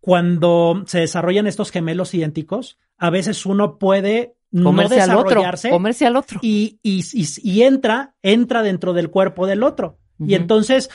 cuando 0.00 0.82
se 0.86 0.98
desarrollan 0.98 1.46
estos 1.46 1.70
gemelos 1.70 2.14
idénticos, 2.14 2.80
a 2.98 3.10
veces 3.10 3.46
uno 3.46 3.78
puede 3.78 4.34
comerse 4.60 5.00
al 5.00 5.14
otro, 5.14 5.40
comerse 5.70 6.04
al 6.04 6.16
otro. 6.16 6.40
Y, 6.42 6.80
y, 6.82 7.04
y, 7.12 7.62
entra, 7.62 8.16
entra 8.22 8.64
dentro 8.64 8.92
del 8.92 9.08
cuerpo 9.08 9.46
del 9.46 9.62
otro. 9.62 10.00
Y 10.18 10.34
entonces, 10.34 10.90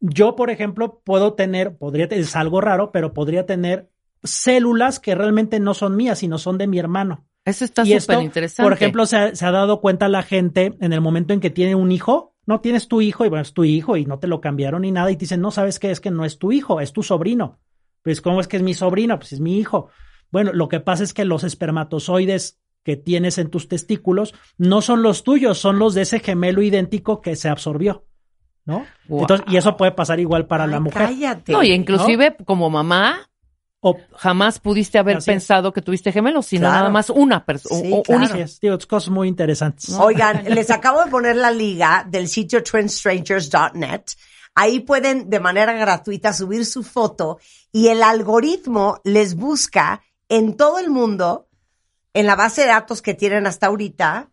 yo, 0.00 0.34
por 0.34 0.48
ejemplo, 0.48 1.02
puedo 1.04 1.34
tener, 1.34 1.76
podría, 1.76 2.06
es 2.06 2.36
algo 2.36 2.62
raro, 2.62 2.90
pero 2.90 3.12
podría 3.12 3.44
tener 3.44 3.90
células 4.22 5.00
que 5.00 5.14
realmente 5.14 5.60
no 5.60 5.74
son 5.74 5.96
mías, 5.96 6.18
sino 6.18 6.38
son 6.38 6.58
de 6.58 6.66
mi 6.66 6.78
hermano. 6.78 7.26
Eso 7.44 7.64
está 7.64 7.84
súper 7.84 8.22
interesante. 8.22 8.62
Por 8.62 8.72
ejemplo, 8.72 9.06
se 9.06 9.16
ha, 9.16 9.50
dado 9.50 9.80
cuenta 9.80 10.08
la 10.08 10.22
gente 10.22 10.76
en 10.80 10.92
el 10.92 11.00
momento 11.00 11.32
en 11.32 11.40
que 11.40 11.50
tiene 11.50 11.74
un 11.74 11.90
hijo, 11.92 12.34
no 12.46 12.60
tienes 12.60 12.88
tu 12.88 13.00
hijo 13.00 13.24
y 13.24 13.28
bueno, 13.28 13.42
es 13.42 13.54
tu 13.54 13.64
hijo 13.64 13.96
y 13.96 14.04
no 14.04 14.18
te 14.18 14.26
lo 14.26 14.40
cambiaron 14.40 14.82
ni 14.82 14.92
nada 14.92 15.10
y 15.10 15.16
te 15.16 15.20
dicen, 15.20 15.40
no 15.40 15.50
sabes 15.50 15.78
qué 15.78 15.90
es 15.90 16.00
que 16.00 16.10
no 16.10 16.24
es 16.24 16.38
tu 16.38 16.52
hijo, 16.52 16.80
es 16.80 16.92
tu 16.92 17.02
sobrino. 17.02 17.58
Pues, 18.02 18.20
¿cómo 18.20 18.40
es 18.40 18.48
que 18.48 18.58
es 18.58 18.62
mi 18.62 18.74
sobrino? 18.74 19.18
Pues 19.18 19.32
es 19.32 19.40
mi 19.40 19.58
hijo. 19.58 19.90
Bueno, 20.30 20.52
lo 20.52 20.68
que 20.68 20.80
pasa 20.80 21.04
es 21.04 21.14
que 21.14 21.24
los 21.24 21.42
espermatozoides 21.42 22.60
que 22.84 22.96
tienes 22.96 23.38
en 23.38 23.50
tus 23.50 23.68
testículos 23.68 24.34
no 24.56 24.82
son 24.82 25.02
los 25.02 25.24
tuyos, 25.24 25.58
son 25.58 25.78
los 25.78 25.94
de 25.94 26.02
ese 26.02 26.20
gemelo 26.20 26.62
idéntico 26.62 27.20
que 27.20 27.36
se 27.36 27.48
absorbió. 27.48 28.04
¿No? 28.64 28.84
Entonces, 29.08 29.46
y 29.48 29.56
eso 29.56 29.78
puede 29.78 29.92
pasar 29.92 30.20
igual 30.20 30.46
para 30.46 30.66
la 30.66 30.78
mujer. 30.78 31.08
Cállate. 31.08 31.52
No, 31.52 31.62
y 31.62 31.72
inclusive 31.72 32.36
como 32.44 32.68
mamá, 32.68 33.27
o 33.80 33.96
jamás 34.16 34.58
pudiste 34.58 34.98
haber 34.98 35.18
pensado 35.22 35.72
que 35.72 35.82
tuviste 35.82 36.10
gemelos, 36.10 36.46
sino 36.46 36.68
nada 36.68 36.90
más 36.90 37.10
una 37.10 37.44
persona. 37.44 37.80
Sí, 37.80 38.02
claro. 38.04 38.78
cosas 38.88 39.10
muy 39.10 39.28
interesantes. 39.28 39.90
Oigan, 39.94 40.44
les 40.46 40.70
acabo 40.70 41.04
de 41.04 41.10
poner 41.10 41.36
la 41.36 41.50
liga 41.50 42.04
del 42.08 42.28
sitio 42.28 42.62
trendstrangers.net. 42.62 44.02
Ahí 44.54 44.80
pueden 44.80 45.30
de 45.30 45.38
manera 45.38 45.72
gratuita 45.74 46.32
subir 46.32 46.66
su 46.66 46.82
foto 46.82 47.38
y 47.70 47.88
el 47.88 48.02
algoritmo 48.02 49.00
les 49.04 49.36
busca 49.36 50.02
en 50.28 50.56
todo 50.56 50.80
el 50.80 50.90
mundo, 50.90 51.48
en 52.14 52.26
la 52.26 52.34
base 52.34 52.62
de 52.62 52.68
datos 52.68 53.00
que 53.00 53.14
tienen 53.14 53.46
hasta 53.46 53.68
ahorita, 53.68 54.30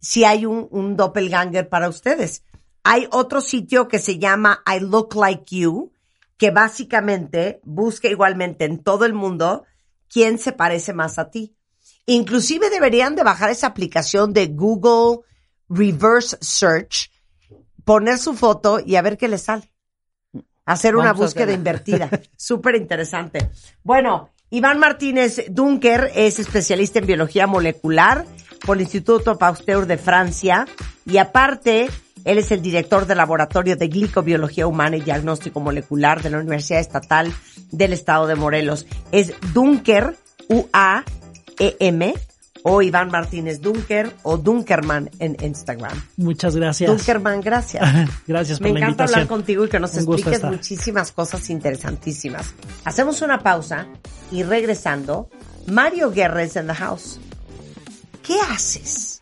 si 0.00 0.24
hay 0.24 0.44
un, 0.44 0.66
un 0.72 0.96
doppelganger 0.96 1.68
para 1.68 1.88
ustedes. 1.88 2.42
Hay 2.82 3.06
otro 3.12 3.40
sitio 3.40 3.86
que 3.86 4.00
se 4.00 4.18
llama 4.18 4.62
I 4.66 4.80
Look 4.80 5.14
Like 5.14 5.54
You, 5.54 5.92
que 6.36 6.50
básicamente 6.50 7.60
busca 7.64 8.08
igualmente 8.08 8.64
en 8.64 8.82
todo 8.82 9.04
el 9.04 9.14
mundo 9.14 9.64
quién 10.08 10.38
se 10.38 10.52
parece 10.52 10.92
más 10.92 11.18
a 11.18 11.30
ti. 11.30 11.56
Inclusive 12.06 12.70
deberían 12.70 13.16
de 13.16 13.24
bajar 13.24 13.50
esa 13.50 13.68
aplicación 13.68 14.32
de 14.32 14.46
Google 14.48 15.24
Reverse 15.68 16.36
Search, 16.40 17.10
poner 17.84 18.18
su 18.18 18.34
foto 18.34 18.80
y 18.84 18.96
a 18.96 19.02
ver 19.02 19.16
qué 19.16 19.28
le 19.28 19.38
sale. 19.38 19.72
Hacer 20.64 20.96
una 20.96 21.12
búsqueda 21.12 21.52
invertida. 21.52 22.10
Súper 22.36 22.74
interesante. 22.76 23.50
Bueno, 23.82 24.30
Iván 24.50 24.78
Martínez 24.78 25.46
Dunker 25.48 26.10
es 26.14 26.38
especialista 26.38 26.98
en 26.98 27.06
biología 27.06 27.46
molecular 27.46 28.26
por 28.64 28.76
el 28.76 28.82
Instituto 28.82 29.38
Pasteur 29.38 29.86
de 29.86 29.96
Francia 29.96 30.66
y 31.04 31.18
aparte 31.18 31.88
él 32.26 32.38
es 32.38 32.50
el 32.50 32.60
director 32.60 33.06
del 33.06 33.18
Laboratorio 33.18 33.76
de 33.76 33.86
Glicobiología 33.86 34.66
Humana 34.66 34.96
y 34.96 35.00
Diagnóstico 35.00 35.60
Molecular 35.60 36.22
de 36.22 36.30
la 36.30 36.38
Universidad 36.38 36.80
Estatal 36.80 37.32
del 37.70 37.92
Estado 37.92 38.26
de 38.26 38.34
Morelos. 38.34 38.86
Es 39.12 39.32
Dunker, 39.54 40.16
U-A-E-M, 40.48 42.14
o 42.64 42.82
Iván 42.82 43.10
Martínez 43.12 43.60
Dunker 43.60 44.12
o 44.24 44.38
Dunkerman 44.38 45.08
en 45.20 45.36
Instagram. 45.40 46.02
Muchas 46.16 46.56
gracias. 46.56 46.90
Dunkerman, 46.90 47.40
gracias. 47.40 48.08
gracias 48.26 48.58
por 48.58 48.72
Me 48.72 48.80
encanta 48.80 49.04
hablar 49.04 49.28
contigo 49.28 49.64
y 49.64 49.68
que 49.68 49.78
nos 49.78 49.96
expliques 49.96 50.42
muchísimas 50.42 51.12
cosas 51.12 51.48
interesantísimas. 51.48 52.54
Hacemos 52.84 53.22
una 53.22 53.38
pausa 53.38 53.86
y 54.32 54.42
regresando, 54.42 55.30
Mario 55.68 56.10
Guerres 56.10 56.56
en 56.56 56.66
the 56.66 56.74
house. 56.74 57.20
¿Qué 58.24 58.34
haces 58.50 59.20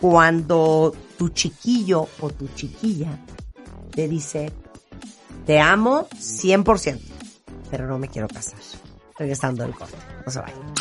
cuando 0.00 0.92
tu 1.18 1.28
chiquillo 1.30 2.08
o 2.20 2.30
tu 2.30 2.48
chiquilla 2.54 3.18
te 3.90 4.06
dice, 4.06 4.52
te 5.44 5.58
amo 5.58 6.08
100%, 6.10 7.00
pero 7.70 7.86
no 7.88 7.98
me 7.98 8.08
quiero 8.08 8.28
casar. 8.28 8.60
Regresando 9.18 9.64
al 9.64 9.74
corte. 9.74 9.96
No 10.24 10.30
se 10.30 10.38
vayan. 10.38 10.74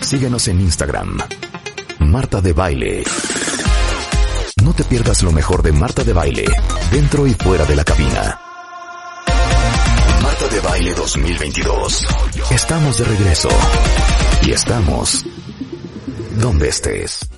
Síguenos 0.00 0.48
en 0.48 0.60
Instagram. 0.60 1.18
Marta 2.00 2.40
de 2.40 2.52
Baile. 2.52 3.04
No 4.64 4.72
te 4.74 4.82
pierdas 4.82 5.22
lo 5.22 5.30
mejor 5.30 5.62
de 5.62 5.70
Marta 5.70 6.02
de 6.02 6.12
Baile, 6.12 6.44
dentro 6.90 7.26
y 7.28 7.34
fuera 7.34 7.64
de 7.64 7.76
la 7.76 7.84
cabina. 7.84 8.40
Marta 10.20 10.48
de 10.48 10.60
Baile 10.60 10.94
2022. 10.94 12.06
Estamos 12.50 12.98
de 12.98 13.04
regreso. 13.04 13.48
Y 14.42 14.50
estamos 14.50 15.24
donde 16.40 16.68
estés. 16.68 17.28